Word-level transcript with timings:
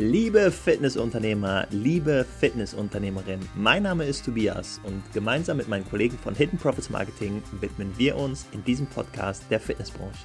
Liebe 0.00 0.52
Fitnessunternehmer, 0.52 1.66
liebe 1.72 2.24
Fitnessunternehmerin, 2.38 3.40
mein 3.56 3.82
Name 3.82 4.04
ist 4.04 4.24
Tobias 4.24 4.80
und 4.84 5.02
gemeinsam 5.12 5.56
mit 5.56 5.66
meinen 5.66 5.88
Kollegen 5.90 6.16
von 6.16 6.36
Hidden 6.36 6.56
Profits 6.56 6.88
Marketing 6.88 7.42
widmen 7.60 7.92
wir 7.96 8.14
uns 8.14 8.46
in 8.52 8.62
diesem 8.62 8.86
Podcast 8.86 9.42
der 9.50 9.58
Fitnessbranche. 9.58 10.24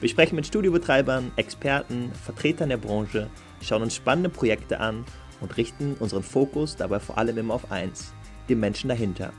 Wir 0.00 0.08
sprechen 0.08 0.34
mit 0.34 0.48
Studiobetreibern, 0.48 1.30
Experten, 1.36 2.10
Vertretern 2.24 2.68
der 2.68 2.78
Branche, 2.78 3.30
schauen 3.62 3.82
uns 3.82 3.94
spannende 3.94 4.28
Projekte 4.28 4.80
an 4.80 5.04
und 5.40 5.56
richten 5.56 5.94
unseren 6.00 6.24
Fokus 6.24 6.74
dabei 6.74 6.98
vor 6.98 7.16
allem 7.16 7.38
immer 7.38 7.54
auf 7.54 7.70
eins, 7.70 8.12
den 8.48 8.58
Menschen 8.58 8.88
dahinter. 8.88 9.32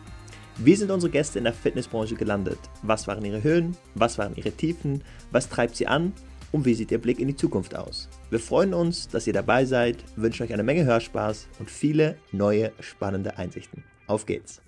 Wie 0.56 0.76
sind 0.76 0.92
unsere 0.92 1.12
Gäste 1.12 1.40
in 1.40 1.44
der 1.44 1.52
Fitnessbranche 1.52 2.16
gelandet? 2.16 2.60
Was 2.84 3.06
waren 3.06 3.26
ihre 3.26 3.44
Höhen? 3.44 3.76
Was 3.96 4.18
waren 4.18 4.38
ihre 4.38 4.52
Tiefen? 4.52 5.04
Was 5.32 5.50
treibt 5.50 5.76
sie 5.76 5.88
an? 5.88 6.14
Und 6.52 6.66
wie 6.66 6.74
sieht 6.74 6.92
Ihr 6.92 6.98
Blick 6.98 7.20
in 7.20 7.28
die 7.28 7.36
Zukunft 7.36 7.76
aus? 7.76 8.08
Wir 8.30 8.40
freuen 8.40 8.74
uns, 8.74 9.08
dass 9.08 9.28
ihr 9.28 9.34
dabei 9.34 9.66
seid, 9.66 9.98
wünschen 10.16 10.44
euch 10.44 10.54
eine 10.54 10.64
Menge 10.64 10.86
Hörspaß 10.86 11.48
und 11.60 11.70
viele 11.70 12.18
neue 12.32 12.72
spannende 12.80 13.38
Einsichten. 13.38 13.84
Auf 14.08 14.26
geht's! 14.26 14.62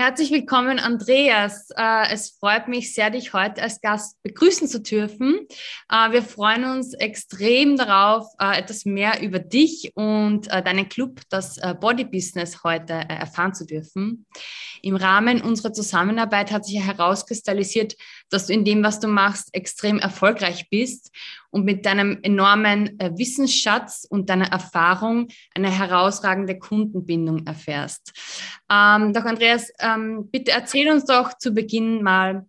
Herzlich 0.00 0.30
willkommen, 0.30 0.78
Andreas. 0.78 1.68
Äh, 1.76 2.10
es 2.10 2.30
freut 2.30 2.68
mich 2.68 2.94
sehr, 2.94 3.10
dich 3.10 3.34
heute 3.34 3.60
als 3.60 3.82
Gast 3.82 4.16
begrüßen 4.22 4.66
zu 4.66 4.80
dürfen. 4.80 5.46
Äh, 5.90 6.12
wir 6.12 6.22
freuen 6.22 6.64
uns 6.64 6.94
extrem 6.94 7.76
darauf, 7.76 8.24
äh, 8.38 8.58
etwas 8.58 8.86
mehr 8.86 9.20
über 9.20 9.40
dich 9.40 9.92
und 9.96 10.46
deinen 10.46 10.88
Club, 10.88 11.20
das 11.28 11.60
Body 11.80 12.04
Business, 12.04 12.64
heute 12.64 12.94
erfahren 12.94 13.52
zu 13.52 13.66
dürfen. 13.66 14.24
Im 14.80 14.96
Rahmen 14.96 15.42
unserer 15.42 15.74
Zusammenarbeit 15.74 16.50
hat 16.50 16.64
sich 16.64 16.82
herauskristallisiert, 16.82 17.94
dass 18.30 18.46
du 18.46 18.52
in 18.52 18.64
dem, 18.64 18.82
was 18.82 19.00
du 19.00 19.08
machst, 19.08 19.54
extrem 19.54 19.98
erfolgreich 19.98 20.68
bist 20.70 21.10
und 21.50 21.64
mit 21.64 21.84
deinem 21.84 22.18
enormen 22.22 22.98
äh, 23.00 23.10
Wissensschatz 23.16 24.06
und 24.08 24.30
deiner 24.30 24.48
Erfahrung 24.48 25.28
eine 25.54 25.70
herausragende 25.70 26.58
Kundenbindung 26.58 27.46
erfährst. 27.46 28.12
Ähm, 28.70 29.12
doch 29.12 29.24
Andreas, 29.24 29.70
ähm, 29.80 30.28
bitte 30.30 30.52
erzähl 30.52 30.90
uns 30.90 31.04
doch 31.04 31.36
zu 31.36 31.52
Beginn 31.52 32.02
mal, 32.02 32.46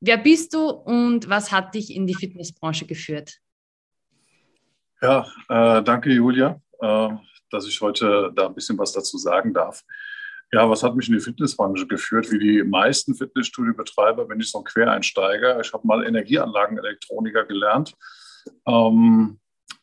wer 0.00 0.18
bist 0.18 0.54
du 0.54 0.68
und 0.68 1.28
was 1.28 1.52
hat 1.52 1.74
dich 1.74 1.94
in 1.94 2.06
die 2.06 2.14
Fitnessbranche 2.14 2.86
geführt? 2.86 3.38
Ja, 5.02 5.26
äh, 5.48 5.82
danke 5.82 6.10
Julia, 6.10 6.60
äh, 6.80 7.08
dass 7.50 7.66
ich 7.66 7.80
heute 7.80 8.32
da 8.34 8.46
ein 8.46 8.54
bisschen 8.54 8.78
was 8.78 8.92
dazu 8.92 9.18
sagen 9.18 9.52
darf. 9.52 9.82
Ja, 10.54 10.70
was 10.70 10.84
hat 10.84 10.94
mich 10.94 11.08
in 11.08 11.14
die 11.14 11.20
Fitnessbranche 11.20 11.86
geführt? 11.86 12.30
Wie 12.30 12.38
die 12.38 12.62
meisten 12.62 13.14
Fitnessstudiobetreiber 13.14 14.24
bin 14.26 14.38
ich 14.38 14.50
so 14.50 14.58
ein 14.58 14.64
Quereinsteiger. 14.64 15.60
Ich 15.60 15.72
habe 15.72 15.86
mal 15.86 16.06
Energieanlagenelektroniker 16.06 17.44
gelernt 17.44 17.94
ähm, 18.66 19.40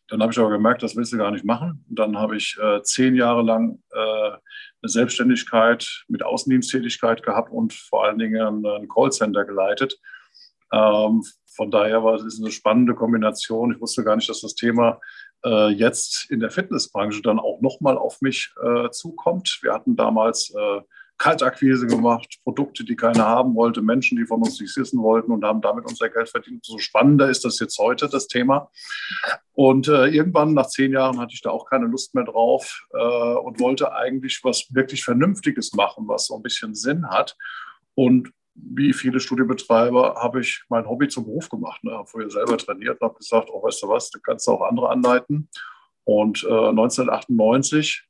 dann 0.08 0.22
habe 0.22 0.32
ich 0.32 0.40
aber 0.40 0.50
gemerkt, 0.50 0.84
das 0.84 0.96
willst 0.96 1.14
du 1.14 1.18
gar 1.18 1.32
nicht 1.32 1.46
machen. 1.46 1.86
Und 1.90 1.98
dann 1.98 2.18
habe 2.18 2.36
ich 2.36 2.58
äh, 2.62 2.82
zehn 2.84 3.16
Jahre 3.16 3.44
lang 3.44 3.82
äh, 3.92 3.98
eine 3.98 4.90
Selbstständigkeit 4.90 5.88
mit 6.10 6.24
Außendiensttätigkeit 6.24 7.24
gehabt 7.24 7.52
und 7.52 7.74
vor 7.74 8.06
allen 8.06 8.20
Dingen 8.20 8.66
ein 8.66 8.90
Callcenter 8.90 9.46
geleitet. 9.46 9.98
Ähm, 10.74 11.24
von 11.56 11.72
daher 11.72 12.04
war 12.04 12.16
es 12.16 12.40
eine 12.42 12.52
spannende 12.52 12.94
Kombination. 12.94 13.74
Ich 13.74 13.82
wusste 13.82 14.04
gar 14.04 14.16
nicht, 14.16 14.30
dass 14.30 14.42
das 14.42 14.56
Thema 14.56 15.00
äh, 15.46 15.70
jetzt 15.70 16.30
in 16.30 16.40
der 16.40 16.52
Fitnessbranche 16.52 17.22
dann 17.22 17.40
auch 17.40 17.62
nochmal 17.62 17.98
auf 17.98 18.22
mich 18.22 18.54
äh, 18.64 18.90
zukommt. 18.92 19.60
Wir 19.62 19.74
hatten 19.74 19.96
damals 19.96 20.54
äh, 20.56 20.82
Kaltakquise 21.22 21.86
gemacht, 21.86 22.40
Produkte, 22.44 22.84
die 22.84 22.96
keiner 22.96 23.28
haben 23.28 23.54
wollte, 23.54 23.84
Menschen, 23.84 24.18
die 24.18 24.26
von 24.26 24.42
uns 24.42 24.60
nichts 24.60 24.76
wissen 24.76 25.04
wollten 25.04 25.32
und 25.32 25.46
haben 25.46 25.62
damit 25.62 25.86
unser 25.86 26.10
Geld 26.10 26.30
verdient. 26.30 26.66
So 26.66 26.80
spannender 26.80 27.30
ist 27.30 27.46
das 27.46 27.60
jetzt 27.60 27.78
heute, 27.78 28.10
das 28.10 28.28
Thema. 28.28 28.72
Und 29.54 29.88
äh, 29.88 30.08
irgendwann 30.08 30.56
nach 30.56 30.66
zehn 30.66 30.92
Jahren 30.92 31.20
hatte 31.20 31.36
ich 31.36 31.42
da 31.42 31.52
auch 31.52 31.70
keine 31.70 31.86
Lust 31.86 32.16
mehr 32.16 32.24
drauf 32.24 32.88
äh, 32.94 32.98
und 32.98 33.60
wollte 33.60 33.94
eigentlich 33.94 34.40
was 34.44 34.74
wirklich 34.74 35.04
Vernünftiges 35.04 35.74
machen, 35.74 36.08
was 36.08 36.26
so 36.26 36.36
ein 36.36 36.42
bisschen 36.42 36.74
Sinn 36.74 37.08
hat. 37.08 37.38
Und 37.94 38.34
wie 38.54 38.94
viele 38.94 39.20
Studiobetreiber 39.20 40.16
habe 40.16 40.42
ich 40.42 40.64
mein 40.70 40.88
Hobby 40.88 41.08
zum 41.08 41.26
Beruf 41.26 41.50
gemacht. 41.50 41.84
Ne? 41.84 41.92
Habe 41.92 42.08
vorher 42.08 42.30
selber 42.30 42.58
trainiert 42.58 43.02
und 43.02 43.08
habe 43.08 43.18
gesagt, 43.18 43.50
oh, 43.52 43.64
weißt 43.64 43.84
du 43.84 43.90
was, 43.90 44.10
du 44.10 44.20
kannst 44.20 44.48
auch 44.48 44.62
andere 44.62 44.90
anleiten. 44.90 45.50
Und 46.04 46.44
äh, 46.44 46.70
1998 46.70 48.04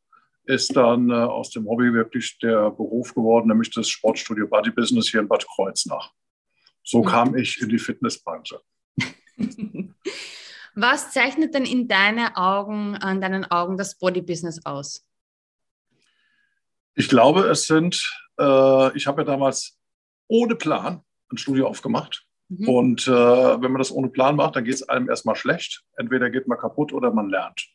ist 0.46 0.76
dann 0.76 1.10
äh, 1.10 1.14
aus 1.14 1.52
dem 1.52 1.68
Hobby 1.68 1.94
wirklich 1.94 2.40
der 2.40 2.72
Beruf 2.72 3.14
geworden, 3.14 3.48
nämlich 3.48 3.70
das 3.72 3.90
Sportstudio 3.90 4.48
Body 4.48 4.72
Business 4.72 5.10
hier 5.10 5.20
in 5.20 5.28
Bad 5.28 5.46
Kreuznach. 5.48 6.12
So 6.84 7.04
mhm. 7.04 7.06
kam 7.06 7.36
ich 7.36 7.62
in 7.62 7.70
die 7.70 7.80
Fitnessbranche. 7.80 8.60
Was 10.74 11.12
zeichnet 11.12 11.54
denn 11.54 11.66
in 11.66 11.88
deine 11.88 12.38
Augen, 12.38 12.96
an 12.96 13.20
deinen 13.22 13.46
Augen 13.46 13.78
das 13.78 13.98
Body 13.98 14.22
Business 14.22 14.66
aus? 14.66 15.06
Ich 16.96 17.10
glaube, 17.10 17.42
es 17.50 17.66
sind, 17.66 18.02
äh, 18.40 18.98
ich 18.98 19.06
habe 19.08 19.22
ja 19.22 19.26
damals 19.26 19.81
ohne 20.32 20.56
Plan 20.56 21.04
ein 21.30 21.38
Studio 21.38 21.68
aufgemacht. 21.68 22.26
Mhm. 22.48 22.70
Und 22.70 23.08
äh, 23.08 23.12
wenn 23.12 23.72
man 23.72 23.80
das 23.80 23.92
ohne 23.92 24.10
Plan 24.10 24.38
macht, 24.38 24.56
dann 24.56 24.64
geht 24.64 24.76
es 24.76 24.88
einem 24.88 25.10
erstmal 25.10 25.36
schlecht. 25.36 25.84
Entweder 25.98 26.30
geht 26.30 26.48
man 26.48 26.58
kaputt 26.58 26.94
oder 26.94 27.12
man 27.12 27.30
lernt. 27.30 27.68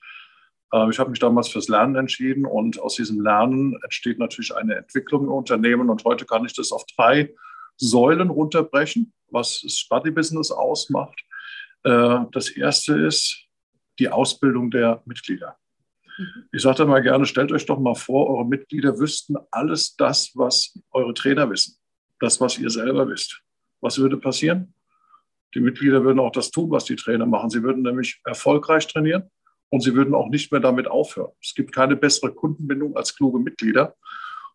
Ähm, 0.73 0.91
ich 0.91 0.99
habe 0.99 1.11
mich 1.11 1.19
damals 1.19 1.49
fürs 1.49 1.69
Lernen 1.69 1.97
entschieden 1.97 2.47
und 2.47 2.81
aus 2.81 2.97
diesem 2.97 3.21
Lernen 3.21 3.79
entsteht 3.85 4.19
natürlich 4.19 4.55
eine 4.57 4.75
Entwicklung 4.75 5.25
im 5.25 5.33
Unternehmen 5.33 5.91
und 5.91 6.05
heute 6.05 6.25
kann 6.25 6.47
ich 6.47 6.55
das 6.55 6.73
auf 6.73 6.85
drei 6.97 7.35
Säulen 7.77 8.31
runterbrechen, 8.31 9.13
was 9.29 9.61
das 9.63 9.75
Study 9.75 10.11
Business 10.11 10.51
ausmacht. 10.51 11.21
Äh, 11.85 12.21
das 12.33 12.49
erste 12.49 12.99
ist 12.99 13.45
die 13.99 14.09
Ausbildung 14.09 14.71
der 14.71 15.03
Mitglieder. 15.05 15.59
Mhm. 16.17 16.49
Ich 16.53 16.63
sage 16.63 16.79
da 16.79 16.85
mal 16.87 17.03
gerne, 17.03 17.27
stellt 17.27 17.53
euch 17.53 17.67
doch 17.67 17.79
mal 17.79 17.95
vor, 17.95 18.31
eure 18.31 18.47
Mitglieder 18.47 18.99
wüssten 18.99 19.37
alles 19.51 19.95
das, 19.97 20.31
was 20.35 20.79
eure 20.91 21.13
Trainer 21.13 21.51
wissen, 21.51 21.77
das, 22.21 22.41
was 22.41 22.59
ihr 22.59 22.71
selber 22.71 23.09
wisst. 23.09 23.43
Was 23.81 23.99
würde 23.99 24.17
passieren? 24.17 24.75
Die 25.55 25.61
Mitglieder 25.61 26.05
würden 26.05 26.21
auch 26.21 26.33
das 26.33 26.51
tun, 26.51 26.71
was 26.71 26.85
die 26.85 26.97
Trainer 26.97 27.27
machen. 27.27 27.51
Sie 27.51 27.63
würden 27.63 27.83
nämlich 27.83 28.21
erfolgreich 28.25 28.87
trainieren 28.87 29.31
und 29.71 29.81
sie 29.81 29.95
würden 29.95 30.15
auch 30.15 30.29
nicht 30.29 30.53
mehr 30.53 30.61
damit 30.61 30.87
aufhören. 30.89 31.33
Es 31.43 31.55
gibt 31.55 31.75
keine 31.75 31.97
bessere 31.97 32.33
Kundenbindung 32.33 32.97
als 32.97 33.15
kluge 33.15 33.39
Mitglieder. 33.39 33.97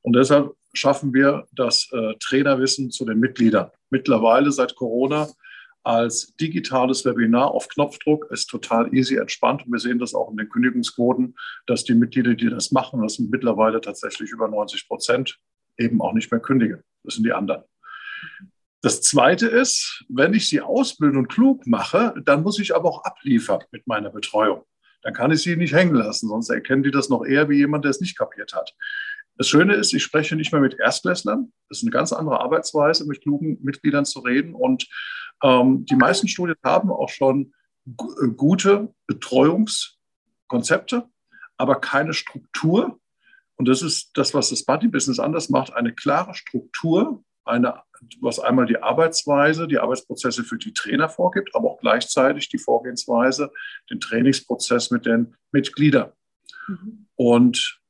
Und 0.01 0.15
deshalb 0.15 0.53
schaffen 0.73 1.13
wir 1.13 1.47
das 1.51 1.89
äh, 1.91 2.13
Trainerwissen 2.19 2.91
zu 2.91 3.05
den 3.05 3.19
Mitgliedern. 3.19 3.71
Mittlerweile 3.89 4.51
seit 4.51 4.75
Corona 4.75 5.27
als 5.83 6.35
digitales 6.35 7.05
Webinar 7.05 7.51
auf 7.51 7.67
Knopfdruck 7.67 8.27
ist 8.29 8.47
total 8.47 8.93
easy 8.93 9.15
entspannt. 9.15 9.65
Und 9.65 9.71
wir 9.71 9.79
sehen 9.79 9.99
das 9.99 10.13
auch 10.13 10.29
in 10.29 10.37
den 10.37 10.49
Kündigungsquoten, 10.49 11.35
dass 11.65 11.83
die 11.83 11.95
Mitglieder, 11.95 12.35
die 12.35 12.49
das 12.49 12.71
machen, 12.71 13.01
das 13.01 13.15
sind 13.15 13.31
mittlerweile 13.31 13.81
tatsächlich 13.81 14.31
über 14.31 14.47
90 14.47 14.87
Prozent, 14.87 15.39
eben 15.77 16.01
auch 16.01 16.13
nicht 16.13 16.31
mehr 16.31 16.41
kündigen. 16.41 16.83
Das 17.03 17.15
sind 17.15 17.25
die 17.25 17.33
anderen. 17.33 17.63
Das 18.81 19.01
Zweite 19.01 19.47
ist, 19.47 20.03
wenn 20.09 20.33
ich 20.33 20.49
sie 20.49 20.61
ausbilden 20.61 21.17
und 21.17 21.27
klug 21.27 21.67
mache, 21.67 22.15
dann 22.25 22.43
muss 22.43 22.59
ich 22.59 22.75
aber 22.75 22.89
auch 22.89 23.03
abliefern 23.03 23.63
mit 23.71 23.85
meiner 23.85 24.09
Betreuung 24.09 24.65
dann 25.01 25.13
kann 25.13 25.31
ich 25.31 25.41
sie 25.41 25.55
nicht 25.55 25.73
hängen 25.73 25.95
lassen, 25.95 26.27
sonst 26.27 26.49
erkennen 26.49 26.83
die 26.83 26.91
das 26.91 27.09
noch 27.09 27.25
eher 27.25 27.49
wie 27.49 27.57
jemand, 27.57 27.85
der 27.85 27.91
es 27.91 28.01
nicht 28.01 28.17
kapiert 28.17 28.53
hat. 28.53 28.75
Das 29.37 29.47
Schöne 29.47 29.73
ist, 29.73 29.93
ich 29.93 30.03
spreche 30.03 30.35
nicht 30.35 30.51
mehr 30.51 30.59
mit 30.61 30.79
Erstklässlern. 30.79 31.51
Das 31.69 31.79
ist 31.79 31.83
eine 31.83 31.91
ganz 31.91 32.13
andere 32.13 32.39
Arbeitsweise, 32.41 33.07
mit 33.07 33.21
klugen 33.21 33.57
Mitgliedern 33.63 34.05
zu 34.05 34.19
reden. 34.19 34.53
Und 34.53 34.87
ähm, 35.41 35.85
die 35.85 35.95
meisten 35.95 36.27
Studien 36.27 36.57
haben 36.63 36.91
auch 36.91 37.09
schon 37.09 37.53
äh, 37.87 38.27
gute 38.35 38.93
Betreuungskonzepte, 39.07 41.09
aber 41.57 41.79
keine 41.79 42.13
Struktur. 42.13 42.99
Und 43.57 43.67
das 43.67 43.81
ist 43.81 44.11
das, 44.15 44.33
was 44.33 44.49
das 44.49 44.65
Buddy-Business 44.65 45.19
anders 45.19 45.49
macht, 45.49 45.73
eine 45.73 45.93
klare 45.93 46.33
Struktur, 46.33 47.23
eine, 47.45 47.81
was 48.19 48.39
einmal 48.39 48.65
die 48.65 48.81
Arbeitsweise, 48.81 49.67
die 49.67 49.79
Arbeitsprozesse 49.79 50.43
für 50.43 50.57
die 50.57 50.73
Trainer 50.73 51.09
vorgibt, 51.09 51.55
aber 51.55 51.71
auch 51.71 51.79
gleichzeitig 51.79 52.49
die 52.49 52.57
Vorgehensweise, 52.57 53.51
den 53.89 53.99
Trainingsprozess 53.99 54.91
mit 54.91 55.05
den 55.05 55.35
Mitgliedern. 55.51 56.11
Mhm. 56.67 57.07
Und 57.15 57.81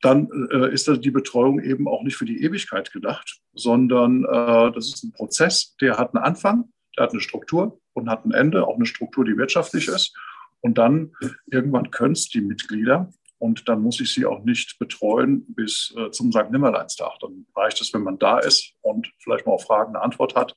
dann 0.00 0.28
äh, 0.50 0.72
ist 0.72 0.88
die 0.88 1.10
Betreuung 1.10 1.60
eben 1.60 1.88
auch 1.88 2.02
nicht 2.02 2.16
für 2.16 2.24
die 2.24 2.42
Ewigkeit 2.42 2.92
gedacht, 2.92 3.40
sondern 3.54 4.24
äh, 4.24 4.72
das 4.72 4.88
ist 4.88 5.04
ein 5.04 5.12
Prozess, 5.12 5.76
der 5.80 5.96
hat 5.96 6.14
einen 6.14 6.24
Anfang, 6.24 6.70
der 6.96 7.04
hat 7.04 7.12
eine 7.12 7.20
Struktur 7.20 7.80
und 7.92 8.10
hat 8.10 8.24
ein 8.24 8.32
Ende, 8.32 8.66
auch 8.66 8.76
eine 8.76 8.86
Struktur, 8.86 9.24
die 9.24 9.36
wirtschaftlich 9.36 9.88
ist. 9.88 10.14
Und 10.60 10.78
dann 10.78 11.12
irgendwann 11.46 11.90
können 11.90 12.12
es 12.12 12.28
die 12.28 12.40
Mitglieder 12.40 13.12
und 13.42 13.68
dann 13.68 13.82
muss 13.82 13.98
ich 13.98 14.14
sie 14.14 14.24
auch 14.24 14.44
nicht 14.44 14.78
betreuen 14.78 15.44
bis 15.48 15.92
äh, 15.98 16.12
zum 16.12 16.30
St. 16.30 16.52
Nimmerleinstag. 16.52 17.18
Dann 17.18 17.44
reicht 17.56 17.80
es, 17.80 17.92
wenn 17.92 18.04
man 18.04 18.16
da 18.16 18.38
ist 18.38 18.74
und 18.82 19.12
vielleicht 19.18 19.46
mal 19.46 19.52
auf 19.54 19.64
Fragen 19.64 19.96
eine 19.96 20.04
Antwort 20.04 20.36
hat. 20.36 20.56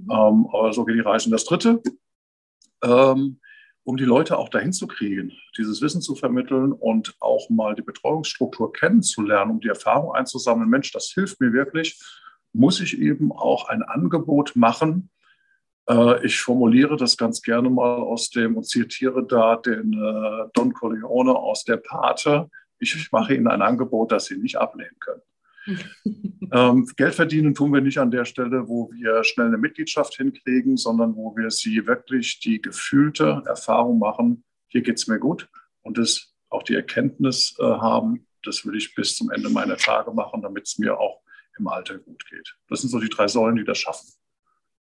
Ähm, 0.00 0.46
aber 0.52 0.70
so 0.74 0.84
geht 0.84 0.96
die 0.96 1.00
Reise. 1.00 1.28
Und 1.28 1.32
das 1.32 1.46
Dritte, 1.46 1.82
ähm, 2.84 3.40
um 3.84 3.96
die 3.96 4.04
Leute 4.04 4.36
auch 4.36 4.50
dahin 4.50 4.74
zu 4.74 4.86
kriegen, 4.86 5.32
dieses 5.56 5.80
Wissen 5.80 6.02
zu 6.02 6.14
vermitteln 6.14 6.72
und 6.72 7.16
auch 7.20 7.48
mal 7.48 7.74
die 7.74 7.80
Betreuungsstruktur 7.80 8.70
kennenzulernen, 8.70 9.52
um 9.52 9.60
die 9.60 9.68
Erfahrung 9.68 10.14
einzusammeln, 10.14 10.68
Mensch, 10.68 10.92
das 10.92 11.06
hilft 11.14 11.40
mir 11.40 11.54
wirklich, 11.54 11.98
muss 12.52 12.82
ich 12.82 12.98
eben 12.98 13.32
auch 13.32 13.70
ein 13.70 13.82
Angebot 13.82 14.56
machen, 14.56 15.08
ich 16.22 16.40
formuliere 16.40 16.96
das 16.96 17.16
ganz 17.16 17.42
gerne 17.42 17.68
mal 17.68 17.96
aus 17.96 18.30
dem 18.30 18.56
und 18.56 18.64
zitiere 18.64 19.26
da 19.26 19.56
den 19.56 19.92
äh, 19.92 20.48
Don 20.54 20.72
Corleone 20.72 21.34
aus 21.34 21.64
der 21.64 21.78
Pate. 21.78 22.48
Ich 22.78 23.10
mache 23.10 23.34
Ihnen 23.34 23.48
ein 23.48 23.60
Angebot, 23.60 24.12
das 24.12 24.26
Sie 24.26 24.36
nicht 24.36 24.56
ablehnen 24.56 24.96
können. 25.00 25.22
ähm, 26.52 26.86
Geld 26.96 27.14
verdienen 27.14 27.54
tun 27.54 27.72
wir 27.72 27.80
nicht 27.80 27.98
an 27.98 28.10
der 28.10 28.24
Stelle, 28.24 28.68
wo 28.68 28.90
wir 28.92 29.24
schnell 29.24 29.48
eine 29.48 29.58
Mitgliedschaft 29.58 30.14
hinkriegen, 30.14 30.76
sondern 30.76 31.14
wo 31.16 31.36
wir 31.36 31.50
sie 31.50 31.86
wirklich 31.86 32.40
die 32.40 32.60
gefühlte 32.60 33.42
Erfahrung 33.46 33.98
machen, 33.98 34.44
hier 34.68 34.82
geht 34.82 34.98
es 34.98 35.06
mir 35.06 35.18
gut 35.18 35.48
und 35.82 35.98
das 35.98 36.34
auch 36.48 36.62
die 36.62 36.74
Erkenntnis 36.74 37.56
äh, 37.58 37.62
haben, 37.62 38.26
das 38.42 38.64
will 38.64 38.76
ich 38.76 38.94
bis 38.94 39.16
zum 39.16 39.30
Ende 39.30 39.50
meiner 39.50 39.76
Tage 39.76 40.12
machen, 40.12 40.42
damit 40.42 40.66
es 40.66 40.78
mir 40.78 40.98
auch 40.98 41.20
im 41.58 41.68
Alter 41.68 41.98
gut 41.98 42.24
geht. 42.28 42.56
Das 42.68 42.80
sind 42.80 42.90
so 42.90 42.98
die 42.98 43.08
drei 43.08 43.28
Säulen, 43.28 43.56
die 43.56 43.64
das 43.64 43.78
schaffen. 43.78 44.08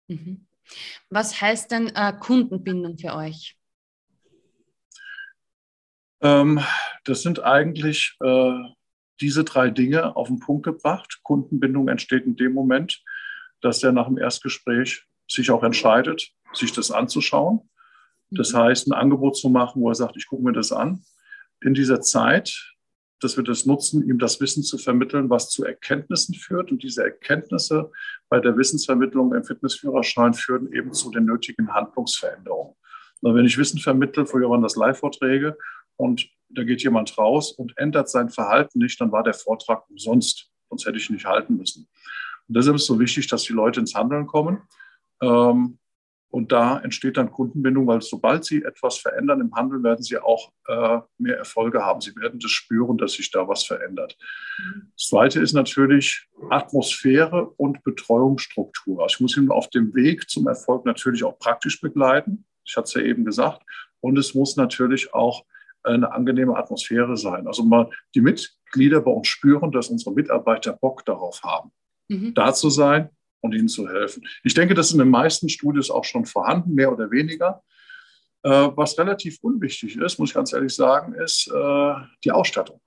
Mhm. 0.08 0.46
Was 1.08 1.40
heißt 1.40 1.70
denn 1.70 1.88
äh, 1.94 2.12
Kundenbindung 2.18 2.98
für 2.98 3.14
euch? 3.14 3.56
Ähm, 6.20 6.60
das 7.04 7.22
sind 7.22 7.42
eigentlich 7.42 8.16
äh, 8.22 8.52
diese 9.20 9.44
drei 9.44 9.70
Dinge 9.70 10.16
auf 10.16 10.28
den 10.28 10.40
Punkt 10.40 10.64
gebracht. 10.64 11.20
Kundenbindung 11.22 11.88
entsteht 11.88 12.24
in 12.24 12.36
dem 12.36 12.52
Moment, 12.52 13.02
dass 13.60 13.82
er 13.82 13.92
nach 13.92 14.06
dem 14.06 14.18
Erstgespräch 14.18 15.04
sich 15.28 15.50
auch 15.50 15.62
entscheidet, 15.62 16.30
sich 16.52 16.72
das 16.72 16.90
anzuschauen. 16.90 17.68
Das 18.30 18.52
mhm. 18.52 18.58
heißt, 18.58 18.88
ein 18.88 18.92
Angebot 18.92 19.36
zu 19.36 19.48
machen, 19.48 19.82
wo 19.82 19.88
er 19.88 19.94
sagt, 19.94 20.16
ich 20.16 20.26
gucke 20.26 20.42
mir 20.42 20.52
das 20.52 20.72
an. 20.72 21.02
In 21.62 21.74
dieser 21.74 22.00
Zeit, 22.00 22.74
dass 23.20 23.37
wir 23.37 23.44
das 23.44 23.67
nutzen, 23.67 24.08
ihm 24.08 24.19
das 24.19 24.40
Wissen 24.40 24.62
zu 24.62 24.78
vermitteln, 24.78 25.31
was 25.31 25.50
zu 25.50 25.64
Erkenntnissen 25.64 26.34
führt. 26.34 26.72
Und 26.72 26.82
diese 26.82 27.05
Erkenntnisse 27.05 27.90
bei 28.28 28.40
der 28.40 28.56
Wissensvermittlung 28.56 29.34
im 29.34 29.44
Fitnessführerschein 29.44 30.34
führen 30.34 30.72
eben 30.72 30.93
zu 30.93 31.11
den 31.11 31.26
nötigen 31.26 31.72
Handlungsveränderungen. 31.72 32.75
Und 33.20 33.34
wenn 33.34 33.44
ich 33.44 33.58
Wissen 33.58 33.78
vermittle, 33.78 34.26
früher 34.26 34.49
waren 34.49 34.62
das 34.62 34.76
Live-Vorträge 34.76 35.56
und 35.96 36.28
da 36.49 36.64
geht 36.64 36.82
jemand 36.82 37.17
raus 37.19 37.52
und 37.52 37.76
ändert 37.76 38.08
sein 38.08 38.31
Verhalten 38.31 38.78
nicht, 38.78 39.00
dann 39.00 39.12
war 39.12 39.23
der 39.23 39.34
Vortrag 39.34 39.88
umsonst. 39.90 40.50
Sonst 40.69 40.87
hätte 40.87 40.96
ich 40.96 41.11
ihn 41.11 41.14
nicht 41.14 41.26
halten 41.26 41.56
müssen. 41.56 41.88
Und 42.49 42.56
deshalb 42.56 42.76
ist 42.76 42.82
es 42.82 42.88
so 42.88 42.99
wichtig, 42.99 43.28
dass 43.28 43.43
die 43.43 43.52
Leute 43.52 43.81
ins 43.81 43.94
Handeln 43.94 44.26
kommen. 44.26 44.62
Ähm, 45.23 45.78
und 46.30 46.52
da 46.52 46.78
entsteht 46.78 47.16
dann 47.16 47.32
Kundenbindung, 47.32 47.88
weil 47.88 48.00
sobald 48.02 48.44
sie 48.44 48.62
etwas 48.62 48.98
verändern 48.98 49.40
im 49.40 49.52
Handel, 49.54 49.82
werden 49.82 50.02
sie 50.02 50.16
auch 50.16 50.52
äh, 50.68 51.00
mehr 51.18 51.36
Erfolge 51.36 51.84
haben. 51.84 52.00
Sie 52.00 52.14
werden 52.14 52.38
das 52.38 52.52
spüren, 52.52 52.98
dass 52.98 53.14
sich 53.14 53.32
da 53.32 53.48
was 53.48 53.64
verändert. 53.64 54.16
Das 54.96 55.08
Zweite 55.08 55.40
ist 55.40 55.54
natürlich 55.54 56.28
Atmosphäre 56.48 57.50
und 57.56 57.82
Betreuungsstruktur. 57.82 59.02
Also 59.02 59.14
ich 59.14 59.20
muss 59.20 59.36
ihn 59.36 59.50
auf 59.50 59.70
dem 59.70 59.92
Weg 59.94 60.30
zum 60.30 60.46
Erfolg 60.46 60.84
natürlich 60.84 61.24
auch 61.24 61.36
praktisch 61.38 61.80
begleiten. 61.80 62.44
Ich 62.64 62.76
hatte 62.76 62.86
es 62.86 62.94
ja 62.94 63.02
eben 63.02 63.24
gesagt. 63.24 63.62
Und 64.00 64.16
es 64.16 64.34
muss 64.34 64.56
natürlich 64.56 65.12
auch 65.12 65.44
eine 65.82 66.12
angenehme 66.12 66.56
Atmosphäre 66.56 67.16
sein. 67.16 67.48
Also 67.48 67.64
mal 67.64 67.90
die 68.14 68.20
Mitglieder 68.20 69.00
bei 69.00 69.10
uns 69.10 69.26
spüren, 69.26 69.72
dass 69.72 69.88
unsere 69.88 70.14
Mitarbeiter 70.14 70.74
Bock 70.74 71.04
darauf 71.04 71.42
haben, 71.42 71.72
mhm. 72.08 72.34
da 72.34 72.54
zu 72.54 72.70
sein 72.70 73.10
und 73.40 73.54
ihnen 73.54 73.69
zu 73.69 73.88
helfen. 73.88 74.26
Ich 74.44 74.54
denke, 74.54 74.75
das 74.75 74.88
ist 74.88 74.92
in 74.92 74.98
den 74.98 75.10
meisten 75.10 75.48
Studios 75.48 75.90
auch 75.90 76.04
schon 76.04 76.26
vorhanden, 76.26 76.75
mehr 76.75 76.92
oder 76.92 77.10
weniger. 77.10 77.62
Äh, 78.42 78.70
was 78.75 78.98
relativ 78.98 79.38
unwichtig 79.42 79.96
ist, 79.96 80.19
muss 80.19 80.31
ich 80.31 80.34
ganz 80.34 80.52
ehrlich 80.52 80.75
sagen, 80.75 81.14
ist 81.14 81.48
äh, 81.48 81.94
die 82.25 82.32
Ausstattung. 82.32 82.81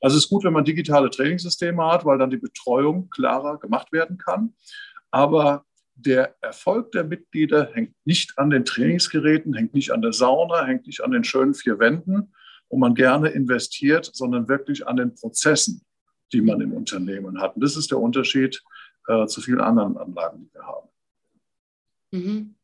Also 0.00 0.16
es 0.16 0.24
ist 0.24 0.30
gut, 0.30 0.44
wenn 0.44 0.54
man 0.54 0.64
digitale 0.64 1.10
Trainingssysteme 1.10 1.84
hat, 1.84 2.04
weil 2.04 2.18
dann 2.18 2.30
die 2.30 2.38
Betreuung 2.38 3.10
klarer 3.10 3.58
gemacht 3.58 3.92
werden 3.92 4.16
kann. 4.16 4.54
Aber 5.10 5.66
der 5.94 6.34
Erfolg 6.40 6.92
der 6.92 7.04
Mitglieder 7.04 7.70
hängt 7.74 7.94
nicht 8.04 8.38
an 8.38 8.48
den 8.48 8.64
Trainingsgeräten, 8.64 9.54
hängt 9.54 9.74
nicht 9.74 9.90
an 9.90 10.00
der 10.00 10.14
Sauna, 10.14 10.64
hängt 10.64 10.86
nicht 10.86 11.02
an 11.02 11.10
den 11.10 11.24
schönen 11.24 11.54
vier 11.54 11.78
Wänden, 11.78 12.32
wo 12.70 12.78
man 12.78 12.94
gerne 12.94 13.28
investiert, 13.28 14.10
sondern 14.12 14.48
wirklich 14.48 14.86
an 14.86 14.96
den 14.96 15.14
Prozessen, 15.14 15.82
die 16.32 16.40
man 16.40 16.60
im 16.60 16.72
Unternehmen 16.72 17.40
hat. 17.40 17.56
Und 17.56 17.62
das 17.62 17.76
ist 17.76 17.90
der 17.90 17.98
Unterschied 17.98 18.62
äh, 19.08 19.26
zu 19.26 19.40
vielen 19.40 19.60
anderen 19.60 19.96
Anlagen, 19.96 20.40
die 20.40 20.54
wir 20.54 20.66
haben. 20.66 20.88
Mhm. 22.12 22.54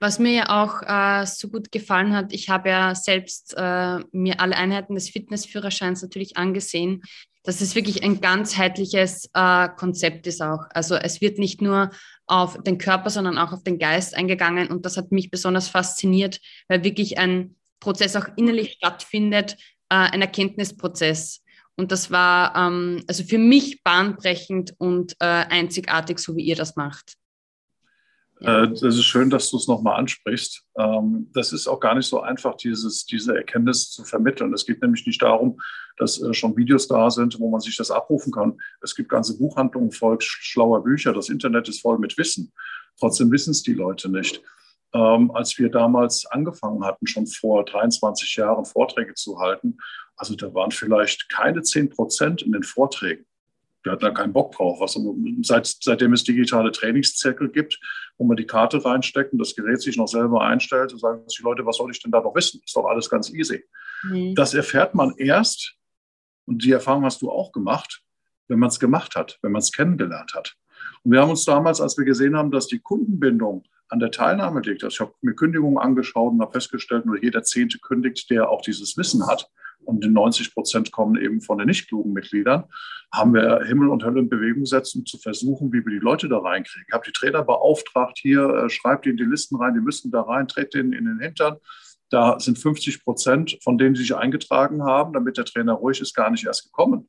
Was 0.00 0.18
mir 0.18 0.32
ja 0.32 0.62
auch 0.62 0.82
äh, 0.82 1.26
so 1.26 1.48
gut 1.48 1.70
gefallen 1.70 2.14
hat, 2.14 2.32
ich 2.32 2.48
habe 2.48 2.68
ja 2.68 2.94
selbst 2.94 3.54
äh, 3.56 3.98
mir 4.12 4.40
alle 4.40 4.56
Einheiten 4.56 4.94
des 4.94 5.08
Fitnessführerscheins 5.08 6.02
natürlich 6.02 6.36
angesehen, 6.36 7.02
dass 7.44 7.60
es 7.60 7.74
wirklich 7.74 8.02
ein 8.02 8.20
ganzheitliches 8.20 9.30
äh, 9.34 9.68
Konzept 9.76 10.26
ist 10.26 10.42
auch. 10.42 10.64
Also 10.70 10.96
es 10.96 11.20
wird 11.20 11.38
nicht 11.38 11.62
nur 11.62 11.90
auf 12.26 12.62
den 12.62 12.78
Körper, 12.78 13.10
sondern 13.10 13.38
auch 13.38 13.52
auf 13.52 13.62
den 13.62 13.78
Geist 13.78 14.16
eingegangen 14.16 14.68
und 14.68 14.84
das 14.84 14.96
hat 14.96 15.12
mich 15.12 15.30
besonders 15.30 15.68
fasziniert, 15.68 16.40
weil 16.68 16.82
wirklich 16.84 17.18
ein 17.18 17.56
Prozess 17.80 18.16
auch 18.16 18.26
innerlich 18.36 18.72
stattfindet, 18.72 19.56
äh, 19.90 19.96
ein 19.96 20.22
Erkenntnisprozess. 20.22 21.43
Und 21.76 21.90
das 21.90 22.10
war 22.10 22.54
ähm, 22.56 23.02
also 23.08 23.24
für 23.24 23.38
mich 23.38 23.82
bahnbrechend 23.82 24.74
und 24.78 25.14
äh, 25.18 25.24
einzigartig, 25.26 26.18
so 26.18 26.36
wie 26.36 26.44
ihr 26.44 26.56
das 26.56 26.76
macht. 26.76 27.14
Äh, 28.40 28.68
das 28.68 28.82
ist 28.82 29.04
schön, 29.04 29.30
dass 29.30 29.50
du 29.50 29.56
es 29.56 29.68
nochmal 29.68 29.98
ansprichst. 29.98 30.64
Ähm, 30.78 31.30
das 31.32 31.52
ist 31.52 31.66
auch 31.66 31.80
gar 31.80 31.94
nicht 31.94 32.06
so 32.06 32.20
einfach, 32.20 32.56
dieses, 32.56 33.06
diese 33.06 33.36
Erkenntnis 33.36 33.90
zu 33.90 34.04
vermitteln. 34.04 34.52
Es 34.52 34.66
geht 34.66 34.82
nämlich 34.82 35.06
nicht 35.06 35.22
darum, 35.22 35.60
dass 35.96 36.20
äh, 36.20 36.34
schon 36.34 36.56
Videos 36.56 36.88
da 36.88 37.10
sind, 37.10 37.38
wo 37.40 37.50
man 37.50 37.60
sich 37.60 37.76
das 37.76 37.90
abrufen 37.90 38.32
kann. 38.32 38.58
Es 38.80 38.94
gibt 38.94 39.08
ganze 39.08 39.38
Buchhandlungen 39.38 39.92
voll 39.92 40.18
schlauer 40.20 40.82
Bücher. 40.82 41.12
Das 41.12 41.28
Internet 41.28 41.68
ist 41.68 41.80
voll 41.80 41.98
mit 41.98 42.18
Wissen. 42.18 42.52
Trotzdem 42.98 43.30
wissen 43.30 43.52
es 43.52 43.62
die 43.62 43.74
Leute 43.74 44.10
nicht. 44.10 44.42
Ähm, 44.92 45.30
als 45.32 45.58
wir 45.58 45.70
damals 45.70 46.26
angefangen 46.26 46.84
hatten, 46.84 47.06
schon 47.06 47.26
vor 47.26 47.64
23 47.64 48.36
Jahren 48.36 48.64
Vorträge 48.64 49.14
zu 49.14 49.40
halten, 49.40 49.78
also 50.16 50.34
da 50.36 50.52
waren 50.54 50.70
vielleicht 50.70 51.28
keine 51.28 51.62
10 51.62 51.90
Prozent 51.90 52.42
in 52.42 52.52
den 52.52 52.62
Vorträgen. 52.62 53.26
Wir 53.82 53.92
hatten 53.92 54.04
da 54.04 54.10
keinen 54.10 54.32
Bock 54.32 54.52
drauf. 54.52 54.80
Was, 54.80 54.98
seit, 55.42 55.66
seitdem 55.66 56.14
es 56.14 56.24
digitale 56.24 56.72
Trainingszirkel 56.72 57.50
gibt, 57.50 57.78
wo 58.16 58.24
man 58.24 58.36
die 58.36 58.46
Karte 58.46 58.82
reinsteckt 58.82 59.32
und 59.32 59.38
das 59.38 59.54
Gerät 59.54 59.82
sich 59.82 59.96
noch 59.98 60.08
selber 60.08 60.40
einstellt, 60.40 60.92
und 60.92 60.98
sagen 60.98 61.22
die 61.26 61.42
Leute, 61.42 61.66
was 61.66 61.76
soll 61.76 61.90
ich 61.90 62.02
denn 62.02 62.10
da 62.10 62.22
noch 62.22 62.34
wissen? 62.34 62.62
Ist 62.64 62.74
doch 62.74 62.86
alles 62.86 63.10
ganz 63.10 63.30
easy. 63.30 63.62
Mhm. 64.02 64.34
Das 64.34 64.54
erfährt 64.54 64.94
man 64.94 65.14
erst, 65.18 65.74
und 66.46 66.64
die 66.64 66.72
Erfahrung 66.72 67.04
hast 67.04 67.20
du 67.20 67.30
auch 67.30 67.52
gemacht, 67.52 68.02
wenn 68.48 68.58
man 68.58 68.70
es 68.70 68.80
gemacht 68.80 69.16
hat, 69.16 69.38
wenn 69.42 69.52
man 69.52 69.60
es 69.60 69.72
kennengelernt 69.72 70.34
hat. 70.34 70.56
Und 71.02 71.12
wir 71.12 71.20
haben 71.20 71.30
uns 71.30 71.44
damals, 71.44 71.80
als 71.80 71.98
wir 71.98 72.04
gesehen 72.04 72.36
haben, 72.36 72.50
dass 72.50 72.66
die 72.66 72.78
Kundenbindung 72.78 73.64
an 73.88 73.98
der 73.98 74.10
Teilnahme 74.10 74.60
liegt, 74.60 74.82
also 74.82 74.94
ich 74.94 75.00
habe 75.00 75.14
mir 75.20 75.34
Kündigungen 75.34 75.78
angeschaut 75.78 76.32
und 76.32 76.40
habe 76.40 76.52
festgestellt, 76.52 77.04
nur 77.04 77.22
jeder 77.22 77.42
Zehnte 77.42 77.78
kündigt, 77.78 78.30
der 78.30 78.48
auch 78.48 78.62
dieses 78.62 78.96
Wissen 78.96 79.26
hat, 79.26 79.50
und 79.84 80.04
die 80.04 80.08
90 80.08 80.54
Prozent 80.54 80.92
kommen 80.92 81.20
eben 81.20 81.40
von 81.40 81.58
den 81.58 81.68
nicht 81.68 81.88
klugen 81.88 82.12
Mitgliedern, 82.12 82.64
haben 83.12 83.34
wir 83.34 83.62
Himmel 83.64 83.88
und 83.88 84.04
Hölle 84.04 84.20
in 84.20 84.28
Bewegung 84.28 84.62
gesetzt, 84.62 84.96
um 84.96 85.06
zu 85.06 85.18
versuchen, 85.18 85.72
wie 85.72 85.84
wir 85.84 85.92
die 85.92 86.04
Leute 86.04 86.28
da 86.28 86.38
reinkriegen. 86.38 86.84
Ich 86.88 86.94
habe 86.94 87.04
die 87.06 87.12
Trainer 87.12 87.42
beauftragt, 87.42 88.18
hier, 88.20 88.48
äh, 88.48 88.70
schreibt 88.70 89.04
die 89.04 89.10
in 89.10 89.16
die 89.16 89.24
Listen 89.24 89.56
rein, 89.56 89.74
die 89.74 89.80
müssen 89.80 90.10
da 90.10 90.22
rein, 90.22 90.46
dreht 90.46 90.74
denen 90.74 90.92
in 90.92 91.04
den 91.04 91.20
Hintern. 91.20 91.56
Da 92.10 92.38
sind 92.38 92.58
50 92.58 93.02
Prozent 93.02 93.58
von 93.62 93.78
denen, 93.78 93.94
die 93.94 94.00
sich 94.00 94.14
eingetragen 94.14 94.82
haben, 94.82 95.12
damit 95.12 95.36
der 95.36 95.44
Trainer 95.44 95.74
ruhig 95.74 96.00
ist, 96.00 96.14
gar 96.14 96.30
nicht 96.30 96.44
erst 96.44 96.64
gekommen. 96.64 97.08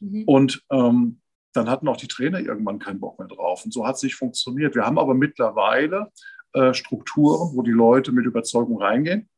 Mhm. 0.00 0.24
Und 0.26 0.62
ähm, 0.70 1.20
dann 1.52 1.68
hatten 1.68 1.88
auch 1.88 1.96
die 1.96 2.08
Trainer 2.08 2.40
irgendwann 2.40 2.78
keinen 2.78 3.00
Bock 3.00 3.18
mehr 3.18 3.28
drauf. 3.28 3.64
Und 3.64 3.72
so 3.72 3.86
hat 3.86 3.96
es 3.96 4.02
nicht 4.02 4.14
funktioniert. 4.14 4.74
Wir 4.74 4.84
haben 4.84 4.98
aber 4.98 5.14
mittlerweile 5.14 6.12
äh, 6.52 6.72
Strukturen, 6.72 7.54
wo 7.54 7.62
die 7.62 7.72
Leute 7.72 8.12
mit 8.12 8.26
Überzeugung 8.26 8.80
reingehen. 8.80 9.28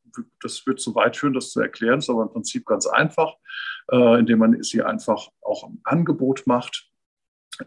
Das 0.42 0.66
wird 0.66 0.80
zu 0.80 0.94
weit 0.94 1.16
führen, 1.16 1.34
das 1.34 1.50
zu 1.50 1.60
erklären, 1.60 1.98
ist 1.98 2.10
aber 2.10 2.22
im 2.22 2.30
Prinzip 2.30 2.66
ganz 2.66 2.86
einfach, 2.86 3.34
äh, 3.90 4.18
indem 4.18 4.38
man 4.38 4.62
sie 4.62 4.82
einfach 4.82 5.28
auch 5.42 5.64
ein 5.64 5.80
Angebot 5.84 6.46
macht. 6.46 6.90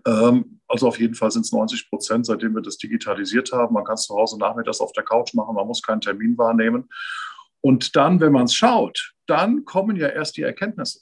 Ähm, 0.05 0.61
also 0.67 0.87
auf 0.87 0.99
jeden 0.99 1.15
Fall 1.15 1.31
sind 1.31 1.45
es 1.45 1.51
90 1.51 1.89
Prozent, 1.89 2.25
seitdem 2.25 2.55
wir 2.55 2.61
das 2.61 2.77
digitalisiert 2.77 3.51
haben. 3.51 3.73
Man 3.73 3.83
kann 3.83 3.95
es 3.95 4.03
zu 4.03 4.15
Hause 4.15 4.37
nachmittags 4.39 4.81
auf 4.81 4.91
der 4.93 5.03
Couch 5.03 5.33
machen, 5.33 5.55
man 5.55 5.67
muss 5.67 5.81
keinen 5.81 6.01
Termin 6.01 6.37
wahrnehmen. 6.37 6.89
Und 7.61 7.95
dann, 7.95 8.19
wenn 8.19 8.33
man 8.33 8.45
es 8.45 8.55
schaut, 8.55 9.13
dann 9.25 9.65
kommen 9.65 9.95
ja 9.95 10.09
erst 10.09 10.37
die 10.37 10.41
Erkenntnisse. 10.41 11.01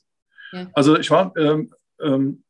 Ja. 0.52 0.70
Also 0.74 0.98
ich 0.98 1.10
war, 1.10 1.36
ähm, 1.38 1.74
ähm, 2.02 2.44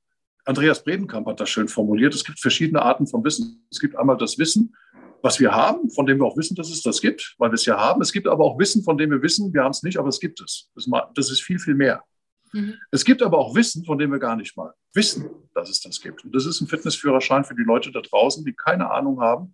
Andreas 0.43 0.83
Bredenkamp 0.83 1.27
hat 1.27 1.39
das 1.39 1.49
schön 1.49 1.67
formuliert, 1.67 2.15
es 2.15 2.23
gibt 2.23 2.39
verschiedene 2.39 2.81
Arten 2.81 3.07
von 3.07 3.23
Wissen. 3.23 3.65
Es 3.69 3.79
gibt 3.79 3.95
einmal 3.95 4.17
das 4.17 4.37
Wissen, 4.37 4.75
was 5.23 5.39
wir 5.39 5.51
haben, 5.51 5.89
von 5.91 6.05
dem 6.05 6.19
wir 6.19 6.25
auch 6.25 6.37
wissen, 6.37 6.55
dass 6.55 6.69
es 6.69 6.81
das 6.81 7.01
gibt, 7.01 7.35
weil 7.37 7.51
wir 7.51 7.55
es 7.55 7.65
ja 7.65 7.77
haben. 7.77 8.01
Es 8.01 8.11
gibt 8.11 8.27
aber 8.27 8.43
auch 8.43 8.57
Wissen, 8.59 8.83
von 8.83 8.97
dem 8.97 9.11
wir 9.11 9.21
wissen, 9.21 9.53
wir 9.53 9.63
haben 9.63 9.71
es 9.71 9.83
nicht, 9.83 9.97
aber 9.97 10.09
es 10.09 10.19
gibt 10.19 10.41
es. 10.41 10.69
Das 11.15 11.29
ist 11.29 11.41
viel, 11.41 11.59
viel 11.59 11.75
mehr. 11.75 12.03
Mhm. 12.53 12.75
Es 12.91 13.05
gibt 13.05 13.21
aber 13.21 13.37
auch 13.37 13.55
Wissen, 13.55 13.85
von 13.85 13.97
dem 13.97 14.11
wir 14.11 14.19
gar 14.19 14.35
nicht 14.35 14.57
mal 14.57 14.73
wissen, 14.93 15.29
dass 15.53 15.69
es 15.69 15.79
das 15.81 16.01
gibt. 16.01 16.25
Und 16.25 16.35
das 16.35 16.45
ist 16.45 16.59
ein 16.61 16.67
Fitnessführerschein 16.67 17.43
für 17.43 17.55
die 17.55 17.63
Leute 17.63 17.91
da 17.91 18.01
draußen, 18.01 18.43
die 18.43 18.53
keine 18.53 18.91
Ahnung 18.91 19.21
haben, 19.21 19.53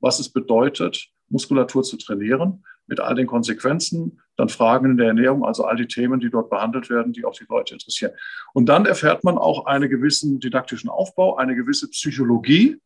was 0.00 0.18
es 0.18 0.30
bedeutet, 0.30 1.08
Muskulatur 1.28 1.82
zu 1.82 1.96
trainieren, 1.96 2.64
mit 2.86 3.00
all 3.00 3.14
den 3.14 3.26
Konsequenzen, 3.26 4.22
dann 4.36 4.48
Fragen 4.48 4.92
in 4.92 4.96
der 4.96 5.08
Ernährung, 5.08 5.44
also 5.44 5.64
all 5.64 5.76
die 5.76 5.88
Themen, 5.88 6.20
die 6.20 6.30
dort 6.30 6.48
behandelt 6.48 6.88
werden, 6.88 7.12
die 7.12 7.24
auch 7.24 7.36
die 7.36 7.44
Leute 7.48 7.74
interessieren. 7.74 8.12
Und 8.54 8.66
dann 8.66 8.86
erfährt 8.86 9.24
man 9.24 9.36
auch 9.36 9.66
einen 9.66 9.90
gewissen 9.90 10.40
didaktischen 10.40 10.88
Aufbau, 10.88 11.36
eine 11.36 11.54
gewisse 11.54 11.90
Psychologie, 11.90 12.80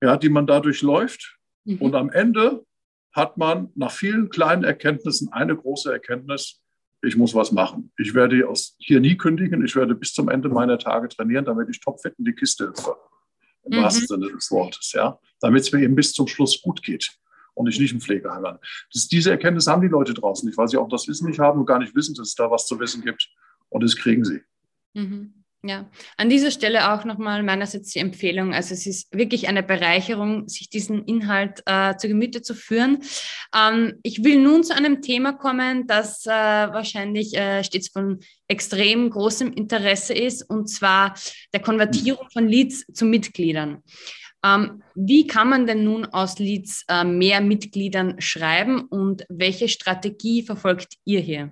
ja, 0.00 0.16
die 0.16 0.28
man 0.28 0.46
dadurch 0.46 0.82
läuft. 0.82 1.35
Mhm. 1.66 1.78
Und 1.78 1.94
am 1.94 2.10
Ende 2.10 2.64
hat 3.12 3.36
man 3.36 3.70
nach 3.74 3.92
vielen 3.92 4.30
kleinen 4.30 4.64
Erkenntnissen 4.64 5.32
eine 5.32 5.56
große 5.56 5.92
Erkenntnis, 5.92 6.62
ich 7.02 7.16
muss 7.16 7.34
was 7.34 7.52
machen. 7.52 7.92
Ich 7.98 8.14
werde 8.14 8.42
hier 8.78 9.00
nie 9.00 9.16
kündigen, 9.16 9.64
ich 9.64 9.76
werde 9.76 9.94
bis 9.94 10.12
zum 10.12 10.28
Ende 10.28 10.48
meiner 10.48 10.78
Tage 10.78 11.08
trainieren, 11.08 11.44
damit 11.44 11.68
ich 11.68 11.80
topfit 11.80 12.14
in 12.18 12.24
die 12.24 12.32
Kiste 12.32 12.68
hüpfe. 12.68 12.96
Im 13.64 13.78
mhm. 13.78 13.82
wahrsten 13.82 14.06
Sinne 14.06 14.30
des 14.32 14.50
Wortes, 14.50 14.92
ja. 14.92 15.18
Damit 15.40 15.62
es 15.62 15.72
mir 15.72 15.82
eben 15.82 15.94
bis 15.94 16.12
zum 16.12 16.26
Schluss 16.26 16.60
gut 16.62 16.82
geht 16.82 17.18
und 17.54 17.68
ich 17.68 17.78
nicht 17.78 17.92
im 17.92 18.00
Pflegeheim 18.00 18.42
bin. 18.42 18.58
diese 19.10 19.30
Erkenntnis 19.30 19.66
haben 19.66 19.82
die 19.82 19.88
Leute 19.88 20.14
draußen 20.14 20.46
nicht, 20.46 20.58
weil 20.58 20.68
sie 20.68 20.76
auch 20.76 20.88
das 20.88 21.08
Wissen 21.08 21.28
nicht 21.28 21.38
haben 21.38 21.60
und 21.60 21.66
gar 21.66 21.78
nicht 21.78 21.94
wissen, 21.94 22.14
dass 22.14 22.28
es 22.28 22.34
da 22.34 22.50
was 22.50 22.66
zu 22.66 22.78
wissen 22.78 23.02
gibt. 23.02 23.30
Und 23.68 23.82
das 23.82 23.96
kriegen 23.96 24.24
sie. 24.24 24.42
Mhm. 24.94 25.44
Ja, 25.68 25.90
an 26.16 26.30
dieser 26.30 26.52
Stelle 26.52 26.92
auch 26.92 27.04
nochmal 27.04 27.42
meinerseits 27.42 27.90
die 27.90 27.98
Empfehlung. 27.98 28.54
Also 28.54 28.72
es 28.72 28.86
ist 28.86 29.12
wirklich 29.12 29.48
eine 29.48 29.64
Bereicherung, 29.64 30.48
sich 30.48 30.70
diesen 30.70 31.04
Inhalt 31.06 31.60
äh, 31.66 31.96
zu 31.96 32.06
Gemüte 32.06 32.40
zu 32.40 32.54
führen. 32.54 32.98
Ähm, 33.52 33.94
ich 34.04 34.22
will 34.22 34.40
nun 34.40 34.62
zu 34.62 34.76
einem 34.76 35.02
Thema 35.02 35.32
kommen, 35.32 35.88
das 35.88 36.24
äh, 36.24 36.30
wahrscheinlich 36.30 37.36
äh, 37.36 37.64
stets 37.64 37.88
von 37.88 38.20
extrem 38.46 39.10
großem 39.10 39.52
Interesse 39.54 40.14
ist, 40.14 40.48
und 40.48 40.68
zwar 40.68 41.14
der 41.52 41.62
Konvertierung 41.62 42.28
von 42.32 42.46
Leads 42.46 42.86
zu 42.92 43.04
Mitgliedern. 43.04 43.82
Ähm, 44.44 44.84
wie 44.94 45.26
kann 45.26 45.48
man 45.48 45.66
denn 45.66 45.82
nun 45.82 46.04
aus 46.04 46.38
Leads 46.38 46.84
äh, 46.86 47.02
mehr 47.02 47.40
Mitgliedern 47.40 48.20
schreiben 48.20 48.82
und 48.82 49.24
welche 49.28 49.68
Strategie 49.68 50.42
verfolgt 50.42 50.94
ihr 51.04 51.18
hier? 51.18 51.50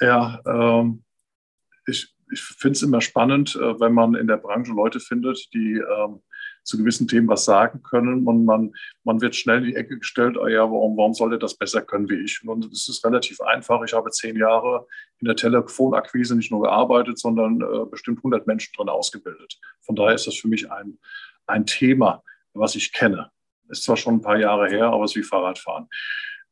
Ja, 0.00 0.40
ähm 0.46 1.03
ich, 1.86 2.14
ich 2.32 2.40
finde 2.40 2.76
es 2.76 2.82
immer 2.82 3.00
spannend, 3.00 3.56
äh, 3.56 3.80
wenn 3.80 3.92
man 3.92 4.14
in 4.14 4.26
der 4.26 4.36
Branche 4.36 4.72
Leute 4.72 5.00
findet, 5.00 5.52
die 5.52 5.74
ähm, 5.74 6.22
zu 6.64 6.78
gewissen 6.78 7.06
Themen 7.06 7.28
was 7.28 7.44
sagen 7.44 7.82
können 7.82 8.26
und 8.26 8.44
man, 8.44 8.72
man 9.04 9.20
wird 9.20 9.36
schnell 9.36 9.58
in 9.58 9.64
die 9.64 9.76
Ecke 9.76 9.98
gestellt, 9.98 10.36
oh 10.38 10.46
ja, 10.46 10.62
warum, 10.62 10.96
warum 10.96 11.12
soll 11.12 11.30
der 11.30 11.38
das 11.38 11.54
besser 11.54 11.82
können 11.82 12.08
wie 12.08 12.24
ich? 12.24 12.42
Und 12.46 12.64
es 12.72 12.88
ist 12.88 13.04
relativ 13.04 13.40
einfach. 13.42 13.82
Ich 13.84 13.92
habe 13.92 14.10
zehn 14.10 14.36
Jahre 14.36 14.86
in 15.20 15.26
der 15.26 15.36
Telefonakquise 15.36 16.34
nicht 16.34 16.50
nur 16.50 16.62
gearbeitet, 16.62 17.18
sondern 17.18 17.60
äh, 17.60 17.84
bestimmt 17.90 18.18
100 18.18 18.46
Menschen 18.46 18.72
drin 18.74 18.88
ausgebildet. 18.88 19.58
Von 19.82 19.94
daher 19.94 20.14
ist 20.14 20.26
das 20.26 20.36
für 20.36 20.48
mich 20.48 20.70
ein, 20.70 20.98
ein 21.46 21.66
Thema, 21.66 22.22
was 22.54 22.74
ich 22.74 22.92
kenne. 22.92 23.30
Ist 23.68 23.84
zwar 23.84 23.96
schon 23.96 24.16
ein 24.16 24.22
paar 24.22 24.38
Jahre 24.38 24.68
her, 24.68 24.86
aber 24.86 25.04
es 25.04 25.12
ist 25.12 25.16
wie 25.16 25.22
Fahrradfahren. 25.22 25.88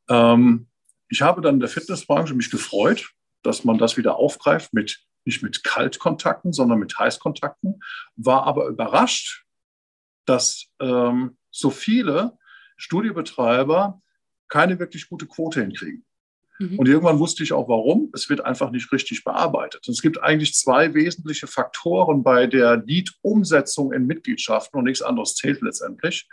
Ähm, 0.09 0.67
ich 1.09 1.23
habe 1.23 1.41
dann 1.41 1.55
in 1.55 1.61
der 1.61 1.69
Fitnessbranche 1.69 2.35
mich 2.35 2.51
gefreut, 2.51 3.11
dass 3.43 3.65
man 3.65 3.79
das 3.79 3.97
wieder 3.97 4.17
aufgreift 4.17 4.73
mit 4.73 5.05
nicht 5.25 5.43
mit 5.43 5.65
Kaltkontakten, 5.65 6.53
sondern 6.53 6.79
mit 6.79 6.99
Heißkontakten, 6.99 7.83
war 8.17 8.45
aber 8.45 8.67
überrascht, 8.67 9.45
dass 10.25 10.67
ähm, 10.81 11.37
so 11.51 11.71
viele 11.71 12.39
Studiobetreiber 12.77 14.01
keine 14.49 14.79
wirklich 14.79 15.09
gute 15.09 15.27
Quote 15.27 15.61
hinkriegen. 15.61 16.05
Mhm. 16.59 16.79
Und 16.79 16.89
irgendwann 16.89 17.19
wusste 17.19 17.43
ich 17.43 17.53
auch 17.53 17.69
warum. 17.69 18.11
Es 18.15 18.29
wird 18.29 18.45
einfach 18.45 18.71
nicht 18.71 18.93
richtig 18.93 19.25
bearbeitet. 19.25 19.87
Und 19.87 19.95
es 19.95 20.03
gibt 20.03 20.23
eigentlich 20.23 20.55
zwei 20.55 20.95
wesentliche 20.95 21.47
Faktoren 21.47 22.23
bei 22.23 22.47
der 22.47 22.77
Lead-Umsetzung 22.77 23.93
in 23.93 24.07
Mitgliedschaften 24.07 24.79
und 24.79 24.85
nichts 24.85 25.03
anderes 25.03 25.35
zählt 25.35 25.61
letztendlich. 25.63 26.29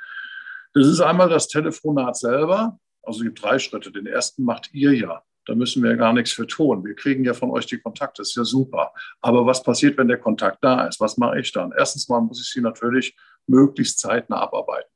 Das 0.74 0.88
ist 0.88 1.00
einmal 1.00 1.30
das 1.30 1.48
Telefonat 1.48 2.18
selber. 2.18 2.80
Also 3.02 3.20
es 3.20 3.26
gibt 3.26 3.42
drei 3.42 3.60
Schritte. 3.60 3.92
Den 3.92 4.06
ersten 4.06 4.44
macht 4.44 4.74
ihr 4.74 4.94
ja. 4.94 5.24
Da 5.50 5.56
müssen 5.56 5.82
wir 5.82 5.90
ja 5.90 5.96
gar 5.96 6.14
nichts 6.14 6.32
für 6.32 6.46
tun. 6.46 6.86
Wir 6.86 6.94
kriegen 6.94 7.26
ja 7.26 7.34
von 7.34 7.50
euch 7.50 7.66
die 7.66 7.80
Kontakte, 7.80 8.22
das 8.22 8.30
ist 8.30 8.36
ja 8.36 8.44
super. 8.44 8.94
Aber 9.20 9.48
was 9.48 9.64
passiert, 9.64 9.98
wenn 9.98 10.08
der 10.08 10.20
Kontakt 10.20 10.64
da 10.64 10.86
ist? 10.86 11.00
Was 11.00 11.18
mache 11.18 11.40
ich 11.40 11.52
dann? 11.52 11.74
Erstens 11.76 12.08
mal 12.08 12.22
muss 12.22 12.40
ich 12.40 12.54
sie 12.54 12.62
natürlich 12.62 13.18
möglichst 13.48 13.98
zeitnah 13.98 14.42
abarbeiten. 14.42 14.92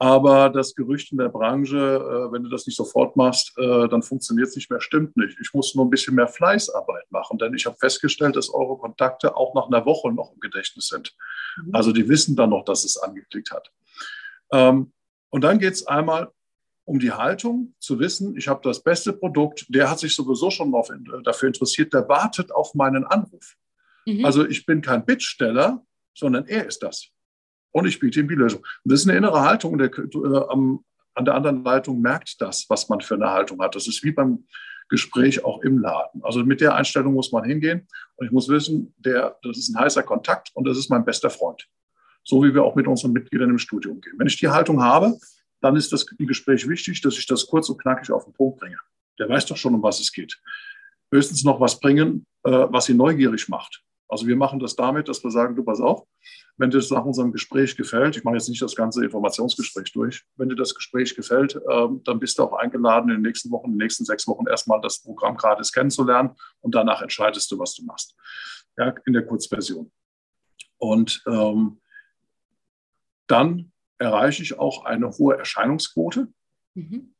Aber 0.00 0.50
das 0.50 0.74
Gerücht 0.74 1.12
in 1.12 1.18
der 1.18 1.28
Branche, 1.28 1.76
äh, 1.76 2.32
wenn 2.32 2.42
du 2.42 2.48
das 2.48 2.66
nicht 2.66 2.74
sofort 2.74 3.14
machst, 3.14 3.56
äh, 3.56 3.86
dann 3.86 4.02
funktioniert 4.02 4.48
es 4.48 4.56
nicht 4.56 4.68
mehr, 4.70 4.80
stimmt 4.80 5.16
nicht. 5.16 5.38
Ich 5.40 5.54
muss 5.54 5.76
nur 5.76 5.84
ein 5.84 5.90
bisschen 5.90 6.16
mehr 6.16 6.26
Fleißarbeit 6.26 7.04
machen, 7.10 7.38
denn 7.38 7.54
ich 7.54 7.64
habe 7.64 7.76
festgestellt, 7.76 8.34
dass 8.34 8.52
eure 8.52 8.76
Kontakte 8.76 9.36
auch 9.36 9.54
nach 9.54 9.68
einer 9.68 9.86
Woche 9.86 10.12
noch 10.12 10.32
im 10.32 10.40
Gedächtnis 10.40 10.88
sind. 10.88 11.14
Mhm. 11.64 11.76
Also 11.76 11.92
die 11.92 12.08
wissen 12.08 12.34
dann 12.34 12.50
noch, 12.50 12.64
dass 12.64 12.84
es 12.84 12.96
angeklickt 12.96 13.52
hat. 13.52 13.70
Ähm, 14.52 14.92
und 15.30 15.44
dann 15.44 15.60
geht 15.60 15.74
es 15.74 15.86
einmal 15.86 16.32
um 16.84 16.98
die 16.98 17.12
Haltung, 17.12 17.74
zu 17.78 17.98
wissen, 17.98 18.36
ich 18.36 18.48
habe 18.48 18.60
das 18.62 18.82
beste 18.82 19.12
Produkt, 19.12 19.66
der 19.68 19.90
hat 19.90 19.98
sich 19.98 20.14
sowieso 20.14 20.50
schon 20.50 20.74
auf, 20.74 20.90
dafür 21.24 21.48
interessiert, 21.48 21.94
der 21.94 22.08
wartet 22.08 22.52
auf 22.52 22.74
meinen 22.74 23.04
Anruf. 23.04 23.56
Mhm. 24.06 24.24
Also 24.24 24.46
ich 24.46 24.66
bin 24.66 24.82
kein 24.82 25.04
Bittsteller, 25.04 25.82
sondern 26.14 26.46
er 26.46 26.66
ist 26.66 26.82
das. 26.82 27.08
Und 27.72 27.86
ich 27.86 27.98
biete 27.98 28.20
ihm 28.20 28.28
die 28.28 28.34
Lösung. 28.34 28.60
Und 28.60 28.92
das 28.92 29.00
ist 29.00 29.08
eine 29.08 29.18
innere 29.18 29.40
Haltung. 29.40 29.72
Und 29.72 29.78
der, 29.78 29.90
äh, 29.90 30.46
am, 30.48 30.84
an 31.14 31.24
der 31.24 31.34
anderen 31.34 31.64
Leitung 31.64 32.00
merkt 32.00 32.40
das, 32.40 32.66
was 32.68 32.88
man 32.88 33.00
für 33.00 33.14
eine 33.14 33.30
Haltung 33.30 33.60
hat. 33.62 33.74
Das 33.74 33.88
ist 33.88 34.04
wie 34.04 34.12
beim 34.12 34.46
Gespräch 34.88 35.44
auch 35.44 35.62
im 35.62 35.78
Laden. 35.78 36.22
Also 36.22 36.44
mit 36.44 36.60
der 36.60 36.74
Einstellung 36.74 37.14
muss 37.14 37.32
man 37.32 37.44
hingehen. 37.44 37.88
Und 38.16 38.26
ich 38.26 38.32
muss 38.32 38.48
wissen, 38.48 38.94
der, 38.98 39.38
das 39.42 39.58
ist 39.58 39.74
ein 39.74 39.80
heißer 39.80 40.02
Kontakt 40.02 40.50
und 40.54 40.68
das 40.68 40.78
ist 40.78 40.90
mein 40.90 41.04
bester 41.04 41.30
Freund. 41.30 41.66
So 42.22 42.44
wie 42.44 42.54
wir 42.54 42.62
auch 42.62 42.74
mit 42.74 42.86
unseren 42.86 43.12
Mitgliedern 43.12 43.50
im 43.50 43.58
Studium 43.58 44.00
gehen. 44.00 44.14
Wenn 44.18 44.26
ich 44.26 44.38
die 44.38 44.48
Haltung 44.48 44.82
habe, 44.82 45.18
dann 45.64 45.76
ist 45.76 45.90
das 45.94 46.04
im 46.18 46.26
Gespräch 46.26 46.68
wichtig, 46.68 47.00
dass 47.00 47.16
ich 47.16 47.26
das 47.26 47.46
kurz 47.46 47.70
und 47.70 47.80
knackig 47.80 48.12
auf 48.12 48.24
den 48.24 48.34
Punkt 48.34 48.60
bringe. 48.60 48.76
Der 49.18 49.30
weiß 49.30 49.46
doch 49.46 49.56
schon, 49.56 49.74
um 49.74 49.82
was 49.82 49.98
es 49.98 50.12
geht. 50.12 50.38
Höchstens 51.10 51.42
noch 51.42 51.58
was 51.58 51.80
bringen, 51.80 52.26
äh, 52.42 52.66
was 52.68 52.90
ihn 52.90 52.98
neugierig 52.98 53.48
macht. 53.48 53.82
Also 54.06 54.26
wir 54.26 54.36
machen 54.36 54.60
das 54.60 54.76
damit, 54.76 55.08
dass 55.08 55.24
wir 55.24 55.30
sagen, 55.30 55.56
du 55.56 55.64
pass 55.64 55.80
auf, 55.80 56.06
wenn 56.58 56.70
dir 56.70 56.76
das 56.76 56.90
nach 56.90 57.06
unserem 57.06 57.32
Gespräch 57.32 57.76
gefällt, 57.78 58.14
ich 58.18 58.24
mache 58.24 58.34
jetzt 58.34 58.50
nicht 58.50 58.60
das 58.60 58.76
ganze 58.76 59.02
Informationsgespräch 59.02 59.90
durch, 59.92 60.22
wenn 60.36 60.50
dir 60.50 60.54
das 60.54 60.74
Gespräch 60.74 61.16
gefällt, 61.16 61.58
ähm, 61.70 62.02
dann 62.04 62.20
bist 62.20 62.38
du 62.38 62.42
auch 62.42 62.52
eingeladen, 62.52 63.08
in 63.08 63.16
den 63.16 63.22
nächsten 63.22 63.50
Wochen, 63.50 63.68
in 63.68 63.72
den 63.72 63.78
nächsten 63.78 64.04
sechs 64.04 64.28
Wochen 64.28 64.46
erstmal 64.46 64.82
das 64.82 65.00
Programm 65.00 65.38
gratis 65.38 65.72
kennenzulernen 65.72 66.36
und 66.60 66.74
danach 66.74 67.00
entscheidest 67.00 67.50
du, 67.50 67.58
was 67.58 67.74
du 67.74 67.84
machst. 67.86 68.14
Ja, 68.76 68.94
in 69.06 69.14
der 69.14 69.24
Kurzversion. 69.24 69.90
Und 70.76 71.22
ähm, 71.26 71.80
dann 73.26 73.72
erreiche 73.98 74.42
ich 74.42 74.58
auch 74.58 74.84
eine 74.84 75.10
hohe 75.10 75.36
Erscheinungsquote. 75.36 76.28
Mhm. 76.74 77.14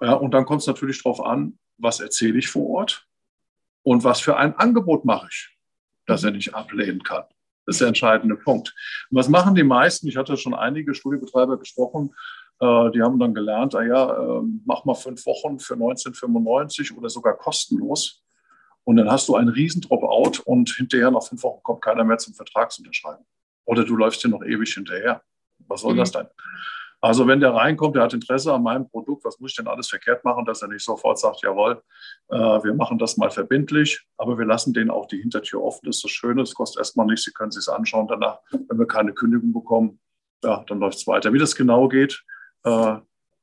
Ja, 0.00 0.14
und 0.14 0.32
dann 0.32 0.44
kommt 0.44 0.62
es 0.62 0.66
natürlich 0.66 1.02
darauf 1.02 1.24
an, 1.24 1.58
was 1.78 2.00
erzähle 2.00 2.38
ich 2.38 2.48
vor 2.48 2.68
Ort 2.68 3.06
und 3.82 4.04
was 4.04 4.20
für 4.20 4.36
ein 4.36 4.54
Angebot 4.56 5.04
mache 5.04 5.28
ich, 5.30 5.56
das 6.06 6.22
mhm. 6.22 6.28
er 6.28 6.32
nicht 6.32 6.54
ablehnen 6.54 7.02
kann. 7.02 7.24
Das 7.66 7.76
ist 7.76 7.80
der 7.80 7.88
entscheidende 7.88 8.36
Punkt. 8.36 8.74
Und 9.10 9.16
was 9.16 9.28
machen 9.28 9.54
die 9.54 9.64
meisten? 9.64 10.06
Ich 10.08 10.16
hatte 10.16 10.36
schon 10.36 10.54
einige 10.54 10.94
Studiebetreiber 10.94 11.58
gesprochen, 11.58 12.14
äh, 12.60 12.90
die 12.90 13.02
haben 13.02 13.18
dann 13.18 13.34
gelernt, 13.34 13.74
ah 13.74 13.82
ja, 13.82 14.38
äh, 14.38 14.42
mach 14.64 14.84
mal 14.84 14.94
fünf 14.94 15.24
Wochen 15.26 15.58
für 15.58 15.74
1995 15.74 16.96
oder 16.96 17.08
sogar 17.08 17.36
kostenlos. 17.36 18.22
Und 18.84 18.96
dann 18.96 19.10
hast 19.10 19.28
du 19.28 19.36
einen 19.36 19.48
riesen 19.48 19.80
Dropout 19.80 20.42
und 20.44 20.70
hinterher 20.70 21.10
nach 21.10 21.22
fünf 21.22 21.42
Wochen 21.42 21.62
kommt 21.62 21.82
keiner 21.82 22.04
mehr 22.04 22.18
zum 22.18 22.34
Vertragsunterschreiben. 22.34 23.24
Oder 23.64 23.84
du 23.84 23.96
läufst 23.96 24.22
dir 24.22 24.28
noch 24.28 24.44
ewig 24.44 24.74
hinterher. 24.74 25.22
Was 25.68 25.80
soll 25.80 25.94
mhm. 25.94 25.98
das 25.98 26.12
denn? 26.12 26.26
Also 27.04 27.26
wenn 27.26 27.38
der 27.38 27.52
reinkommt, 27.52 27.96
der 27.96 28.02
hat 28.04 28.14
Interesse 28.14 28.50
an 28.54 28.62
meinem 28.62 28.88
Produkt, 28.88 29.26
was 29.26 29.38
muss 29.38 29.50
ich 29.50 29.56
denn 29.56 29.66
alles 29.66 29.90
verkehrt 29.90 30.24
machen, 30.24 30.46
dass 30.46 30.62
er 30.62 30.68
nicht 30.68 30.82
sofort 30.82 31.18
sagt, 31.18 31.42
jawohl, 31.42 31.82
äh, 32.30 32.36
wir 32.36 32.72
machen 32.72 32.98
das 32.98 33.18
mal 33.18 33.30
verbindlich, 33.30 34.02
aber 34.16 34.38
wir 34.38 34.46
lassen 34.46 34.72
denen 34.72 34.88
auch 34.88 35.06
die 35.06 35.20
Hintertür 35.20 35.62
offen. 35.62 35.84
Das 35.84 35.96
ist 35.96 36.04
das 36.04 36.12
Schöne, 36.12 36.40
es 36.40 36.54
kostet 36.54 36.78
erstmal 36.78 37.04
nichts, 37.04 37.24
Sie 37.24 37.32
können 37.32 37.50
sich 37.50 37.68
anschauen. 37.68 38.08
Danach, 38.08 38.38
wenn 38.50 38.78
wir 38.78 38.86
keine 38.86 39.12
Kündigung 39.12 39.52
bekommen, 39.52 40.00
ja, 40.42 40.64
dann 40.66 40.78
läuft 40.80 40.96
es 40.96 41.06
weiter. 41.06 41.30
Wie 41.34 41.38
das 41.38 41.54
genau 41.54 41.88
geht, 41.88 42.24
äh, 42.64 42.96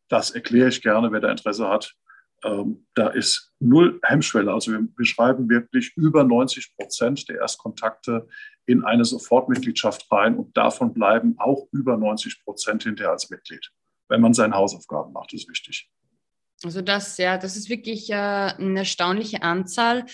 das 0.09 0.31
erkläre 0.31 0.69
ich 0.69 0.81
gerne, 0.81 1.11
wer 1.11 1.19
da 1.19 1.29
Interesse 1.29 1.69
hat. 1.69 1.93
Ähm, 2.43 2.87
da 2.95 3.09
ist 3.09 3.53
null 3.59 3.99
Hemmschwelle. 4.01 4.51
Also 4.51 4.71
wir, 4.71 4.87
wir 4.97 5.05
schreiben 5.05 5.47
wirklich 5.49 5.95
über 5.95 6.23
90 6.23 6.75
Prozent 6.75 7.29
der 7.29 7.37
Erstkontakte 7.37 8.27
in 8.71 8.85
eine 8.85 9.05
Sofortmitgliedschaft 9.05 10.11
rein 10.11 10.35
und 10.37 10.55
davon 10.55 10.93
bleiben 10.93 11.35
auch 11.37 11.67
über 11.71 11.97
90 11.97 12.43
Prozent 12.43 12.83
hinterher 12.83 13.11
als 13.11 13.29
Mitglied, 13.29 13.71
wenn 14.07 14.21
man 14.21 14.33
seine 14.33 14.55
Hausaufgaben 14.55 15.11
macht, 15.11 15.33
ist 15.33 15.49
wichtig. 15.49 15.89
Also 16.63 16.81
das, 16.81 17.17
ja, 17.17 17.37
das 17.37 17.57
ist 17.57 17.69
wirklich 17.69 18.09
äh, 18.11 18.13
eine 18.13 18.79
erstaunliche 18.79 19.41
Anzahl. 19.41 20.05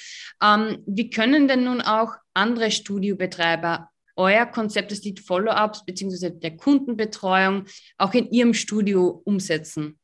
Ähm, 0.42 0.82
wie 0.88 1.10
können 1.10 1.48
denn 1.48 1.66
nun 1.66 1.82
auch 1.82 2.14
andere 2.34 2.72
Studiobetreiber 2.72 3.90
euer 4.16 4.46
Konzept 4.46 4.92
des 4.92 5.04
Lead 5.04 5.20
Follow-ups 5.20 5.86
bzw. 5.86 6.32
der 6.32 6.56
Kundenbetreuung 6.58 7.66
auch 7.98 8.14
in 8.14 8.32
ihrem 8.32 8.54
Studio 8.54 9.22
umsetzen? 9.26 10.00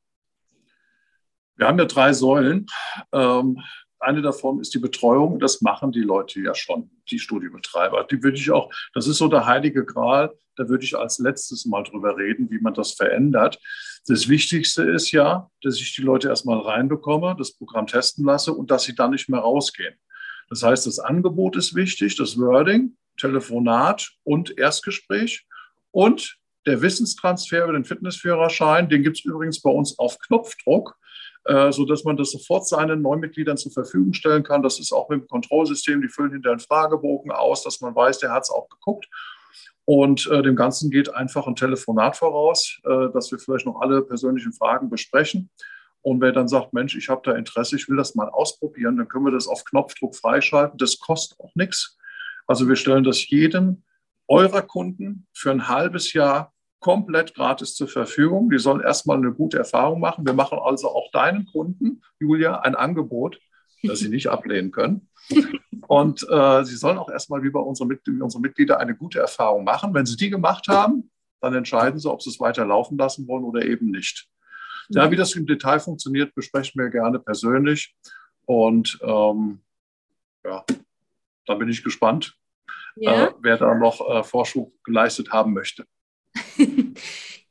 Wir 1.56 1.68
haben 1.68 1.80
ja 1.80 1.86
drei 1.86 2.14
Säulen. 2.14 2.68
Ähm, 3.12 3.60
eine 4.04 4.22
davon 4.22 4.60
ist 4.60 4.74
die 4.74 4.80
Betreuung. 4.80 5.40
Das 5.40 5.62
machen 5.62 5.92
die 5.92 6.02
Leute 6.02 6.40
ja 6.42 6.54
schon, 6.54 6.90
die 7.10 7.20
Studiebetreiber. 7.20 8.06
Die 8.06 8.22
würde 8.22 8.38
ich 8.38 8.52
auch, 8.52 8.72
das 8.94 9.08
ist 9.08 9.18
so 9.18 9.28
der 9.28 9.46
heilige 9.46 9.86
Gral. 9.86 10.34
Da 10.56 10.70
würde 10.70 10.84
ich 10.84 10.98
als 10.98 11.20
letztes 11.20 11.66
mal 11.66 11.84
drüber 11.84 12.18
reden, 12.18 12.50
wie 12.52 12.60
man 12.60 12.74
das 12.74 12.94
verändert. 12.94 13.60
Das 14.08 14.30
Wichtigste 14.30 14.84
ist 14.84 15.12
ja, 15.12 15.50
dass 15.62 15.80
ich 15.80 15.96
die 15.96 16.02
Leute 16.02 16.28
erstmal 16.28 16.60
reinbekomme, 16.60 17.36
das 17.38 17.54
Programm 17.54 17.88
testen 17.88 18.26
lasse 18.26 18.54
und 18.54 18.70
dass 18.70 18.84
sie 18.84 18.96
dann 18.96 19.12
nicht 19.12 19.30
mehr 19.30 19.40
rausgehen. 19.40 19.96
Das 20.50 20.62
heißt, 20.62 20.86
das 20.86 21.00
Angebot 21.00 21.56
ist 21.56 21.74
wichtig, 21.74 22.16
das 22.16 22.38
Wording, 22.38 22.96
Telefonat 23.18 24.12
und 24.24 24.58
Erstgespräch 24.58 25.46
und 25.92 26.38
der 26.66 26.82
Wissenstransfer 26.82 27.64
über 27.64 27.74
den 27.74 27.86
Fitnessführerschein, 27.86 28.90
den 28.90 29.04
gibt 29.04 29.18
es 29.18 29.26
übrigens 29.26 29.62
bei 29.62 29.70
uns 29.70 29.98
auf 30.00 30.20
Knopfdruck, 30.20 30.96
äh, 31.46 31.72
sodass 31.72 32.04
man 32.04 32.18
das 32.18 32.32
sofort 32.32 32.68
seinen 32.68 33.02
Neumitgliedern 33.02 33.58
zur 33.58 33.72
Verfügung 33.72 34.14
stellen 34.14 34.44
kann. 34.44 34.64
Das 34.64 34.80
ist 34.80 34.94
auch 34.94 35.10
mit 35.10 35.22
dem 35.22 35.28
Kontrollsystem, 35.28 36.02
die 36.02 36.08
füllen 36.08 36.32
hinter 36.32 36.52
einen 36.52 36.60
Fragebogen 36.60 37.32
aus, 37.32 37.64
dass 37.64 37.82
man 37.82 37.96
weiß, 37.96 38.20
der 38.20 38.32
hat 38.32 38.44
es 38.44 38.50
auch 38.50 38.70
geguckt. 38.70 39.08
Und 39.86 40.28
äh, 40.28 40.42
dem 40.42 40.56
Ganzen 40.56 40.90
geht 40.90 41.14
einfach 41.14 41.46
ein 41.46 41.56
Telefonat 41.56 42.16
voraus, 42.16 42.80
äh, 42.86 43.10
dass 43.14 43.32
wir 43.32 43.40
vielleicht 43.40 43.66
noch 43.66 43.82
alle 43.82 44.02
persönlichen 44.02 44.54
Fragen 44.54 44.90
besprechen. 44.90 45.50
Und 46.02 46.22
wer 46.22 46.32
dann 46.32 46.48
sagt, 46.48 46.74
Mensch, 46.74 46.96
ich 46.96 47.10
habe 47.10 47.22
da 47.24 47.34
Interesse, 47.34 47.76
ich 47.76 47.90
will 47.90 47.98
das 47.98 48.16
mal 48.16 48.30
ausprobieren, 48.30 48.98
dann 48.98 49.08
können 49.08 49.26
wir 49.26 49.32
das 49.32 49.48
auf 49.48 49.66
Knopfdruck 49.66 50.16
freischalten. 50.16 50.78
Das 50.78 51.00
kostet 51.00 51.40
auch 51.40 51.54
nichts. 51.56 51.98
Also 52.48 52.68
wir 52.68 52.76
stellen 52.76 53.04
das 53.04 53.28
jedem 53.30 53.84
eurer 54.28 54.62
Kunden 54.62 55.28
für 55.34 55.52
ein 55.52 55.68
halbes 55.68 56.14
Jahr 56.14 56.53
komplett 56.84 57.34
gratis 57.34 57.74
zur 57.74 57.88
Verfügung. 57.88 58.50
Die 58.50 58.60
sollen 58.60 58.82
erstmal 58.82 59.18
eine 59.18 59.34
gute 59.34 59.58
Erfahrung 59.58 60.00
machen. 60.00 60.26
Wir 60.26 60.34
machen 60.34 60.60
also 60.62 60.90
auch 60.90 61.10
deinen 61.12 61.46
Kunden, 61.48 62.04
Julia, 62.20 62.60
ein 62.60 62.76
Angebot, 62.76 63.40
das 63.82 64.00
sie 64.00 64.10
nicht 64.10 64.28
ablehnen 64.28 64.72
können. 64.72 65.10
Und 65.88 66.28
äh, 66.30 66.64
sie 66.64 66.76
sollen 66.76 66.98
auch 66.98 67.10
erstmal 67.10 67.42
wie 67.44 67.50
bei 67.50 67.60
unseren, 67.60 67.88
Mitglied 67.88 68.22
unseren 68.22 68.42
Mitgliedern 68.42 68.80
eine 68.80 68.96
gute 68.96 69.20
Erfahrung 69.20 69.64
machen. 69.64 69.94
Wenn 69.94 70.06
sie 70.06 70.18
die 70.18 70.30
gemacht 70.30 70.68
haben, 70.68 71.10
dann 71.42 71.56
entscheiden 71.56 72.00
sie, 72.00 72.12
ob 72.12 72.22
sie 72.22 72.30
es 72.30 72.40
weiter 72.40 72.66
laufen 72.66 72.98
lassen 72.98 73.28
wollen 73.28 73.44
oder 73.44 73.66
eben 73.66 73.90
nicht. 73.90 74.28
Ja, 74.90 75.10
wie 75.10 75.16
das 75.16 75.34
im 75.36 75.46
Detail 75.46 75.80
funktioniert, 75.80 76.36
besprechen 76.36 76.82
wir 76.82 76.90
gerne 76.90 77.20
persönlich. 77.20 77.96
Und 78.46 79.00
ähm, 79.02 79.62
ja, 80.44 80.66
dann 81.46 81.60
bin 81.60 81.70
ich 81.70 81.84
gespannt, 81.84 82.36
ja. 82.96 83.28
äh, 83.28 83.34
wer 83.42 83.58
da 83.58 83.74
noch 83.76 84.02
äh, 84.10 84.24
Vorschub 84.24 84.74
geleistet 84.84 85.32
haben 85.32 85.54
möchte. 85.54 85.86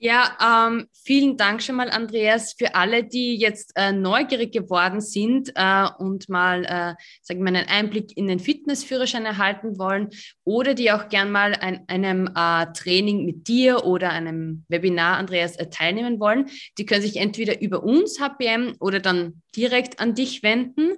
Ja, 0.05 0.67
ähm, 0.69 0.89
vielen 0.93 1.37
Dank 1.37 1.63
schon 1.63 1.77
mal, 1.77 1.89
Andreas, 1.89 2.55
für 2.59 2.75
alle, 2.75 3.05
die 3.05 3.37
jetzt 3.37 3.71
äh, 3.77 3.93
neugierig 3.93 4.51
geworden 4.51 5.01
sind 5.01 5.53
äh, 5.55 5.87
und 5.97 6.29
mal, 6.29 6.65
äh, 6.65 6.95
sagen 7.23 7.41
wir, 7.45 7.47
einen 7.47 7.69
Einblick 7.69 8.17
in 8.17 8.27
den 8.27 8.41
Fitnessführerschein 8.41 9.25
erhalten 9.25 9.79
wollen 9.79 10.09
oder 10.43 10.75
die 10.75 10.91
auch 10.91 11.09
gern 11.09 11.31
mal 11.31 11.55
an 11.55 11.85
einem 11.87 12.29
äh, 12.35 12.67
Training 12.73 13.25
mit 13.25 13.47
dir 13.47 13.85
oder 13.85 14.11
einem 14.11 14.65
Webinar, 14.67 15.19
Andreas, 15.19 15.55
äh, 15.55 15.71
teilnehmen 15.71 16.19
wollen. 16.19 16.51
Die 16.79 16.85
können 16.85 17.03
sich 17.03 17.19
entweder 17.19 17.63
über 17.63 17.85
uns, 17.85 18.19
HPM, 18.19 18.75
oder 18.81 18.99
dann 18.99 19.41
direkt 19.55 20.01
an 20.01 20.17
dich 20.17 20.43
wenden. 20.43 20.95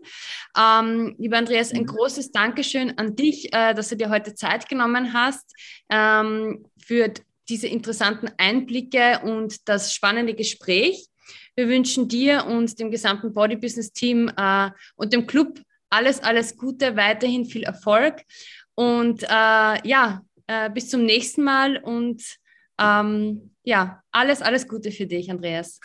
Ähm, 0.59 1.15
lieber 1.19 1.37
Andreas, 1.37 1.75
ein 1.75 1.83
mhm. 1.83 1.89
großes 1.89 2.33
Dankeschön 2.33 2.97
an 2.97 3.17
dich, 3.17 3.53
äh, 3.53 3.75
dass 3.75 3.91
du 3.91 3.99
dir 3.99 4.09
heute 4.09 4.35
Zeit 4.35 4.67
genommen 4.67 5.13
hast 5.13 5.53
ähm, 5.91 6.65
für 6.79 7.13
diese 7.49 7.67
interessanten 7.67 8.31
Einblicke 8.39 9.21
und 9.25 9.69
das 9.69 9.95
spannende 9.95 10.35
Gespräch. 10.35 11.07
Wir 11.57 11.69
wünschen 11.69 12.09
dir 12.09 12.47
und 12.47 12.79
dem 12.79 12.91
gesamten 12.91 13.33
Body 13.33 13.57
Business 13.57 13.93
Team 13.93 14.31
äh, 14.37 14.71
und 14.97 15.13
dem 15.13 15.27
Club 15.27 15.61
alles, 15.91 16.23
alles 16.23 16.57
Gute, 16.57 16.97
weiterhin 16.97 17.45
viel 17.45 17.63
Erfolg 17.63 18.23
und 18.75 19.23
äh, 19.23 19.27
ja, 19.29 20.23
äh, 20.47 20.71
bis 20.71 20.91
zum 20.91 21.05
nächsten 21.05 21.45
Mal 21.45 21.77
und 21.77 22.23
ähm, 22.79 23.55
ja, 23.63 24.03
alles, 24.11 24.43
alles 24.43 24.69
Gute 24.69 24.91
für 24.91 25.07
dich, 25.07 25.31
Andreas. 25.31 25.81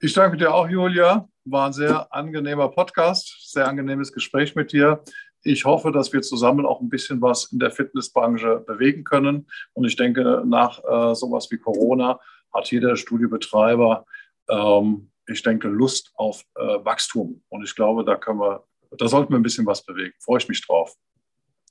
Ich 0.00 0.12
danke 0.12 0.36
dir 0.36 0.52
auch, 0.52 0.68
Julia. 0.68 1.28
War 1.44 1.68
ein 1.68 1.72
sehr 1.72 2.12
angenehmer 2.12 2.68
Podcast, 2.68 3.50
sehr 3.52 3.68
angenehmes 3.68 4.12
Gespräch 4.12 4.54
mit 4.54 4.72
dir 4.72 5.02
ich 5.46 5.64
hoffe, 5.64 5.92
dass 5.92 6.12
wir 6.12 6.22
zusammen 6.22 6.66
auch 6.66 6.80
ein 6.80 6.88
bisschen 6.88 7.22
was 7.22 7.52
in 7.52 7.58
der 7.58 7.70
Fitnessbranche 7.70 8.64
bewegen 8.66 9.04
können. 9.04 9.46
Und 9.72 9.84
ich 9.84 9.96
denke, 9.96 10.42
nach 10.44 10.78
äh, 10.78 11.14
sowas 11.14 11.50
wie 11.50 11.58
Corona 11.58 12.20
hat 12.52 12.70
jeder 12.70 12.96
Studiobetreiber, 12.96 14.04
ähm, 14.48 15.10
ich 15.28 15.42
denke, 15.42 15.68
Lust 15.68 16.12
auf 16.14 16.44
äh, 16.56 16.62
Wachstum. 16.62 17.42
Und 17.48 17.64
ich 17.64 17.74
glaube, 17.74 18.04
da 18.04 18.16
können 18.16 18.40
wir, 18.40 18.64
da 18.98 19.08
sollten 19.08 19.32
wir 19.32 19.38
ein 19.38 19.42
bisschen 19.42 19.66
was 19.66 19.84
bewegen. 19.84 20.14
Freue 20.20 20.38
ich 20.38 20.48
mich 20.48 20.64
drauf. 20.66 20.94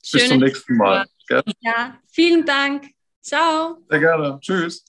Schöne 0.03 0.21
Bis 0.21 0.29
zum 0.29 0.39
nächsten 0.39 0.77
Mal. 0.77 1.05
Ja, 1.59 1.99
vielen 2.11 2.45
Dank. 2.45 2.87
Ciao. 3.21 3.77
Sehr 3.89 3.99
gerne. 3.99 4.39
Tschüss. 4.41 4.85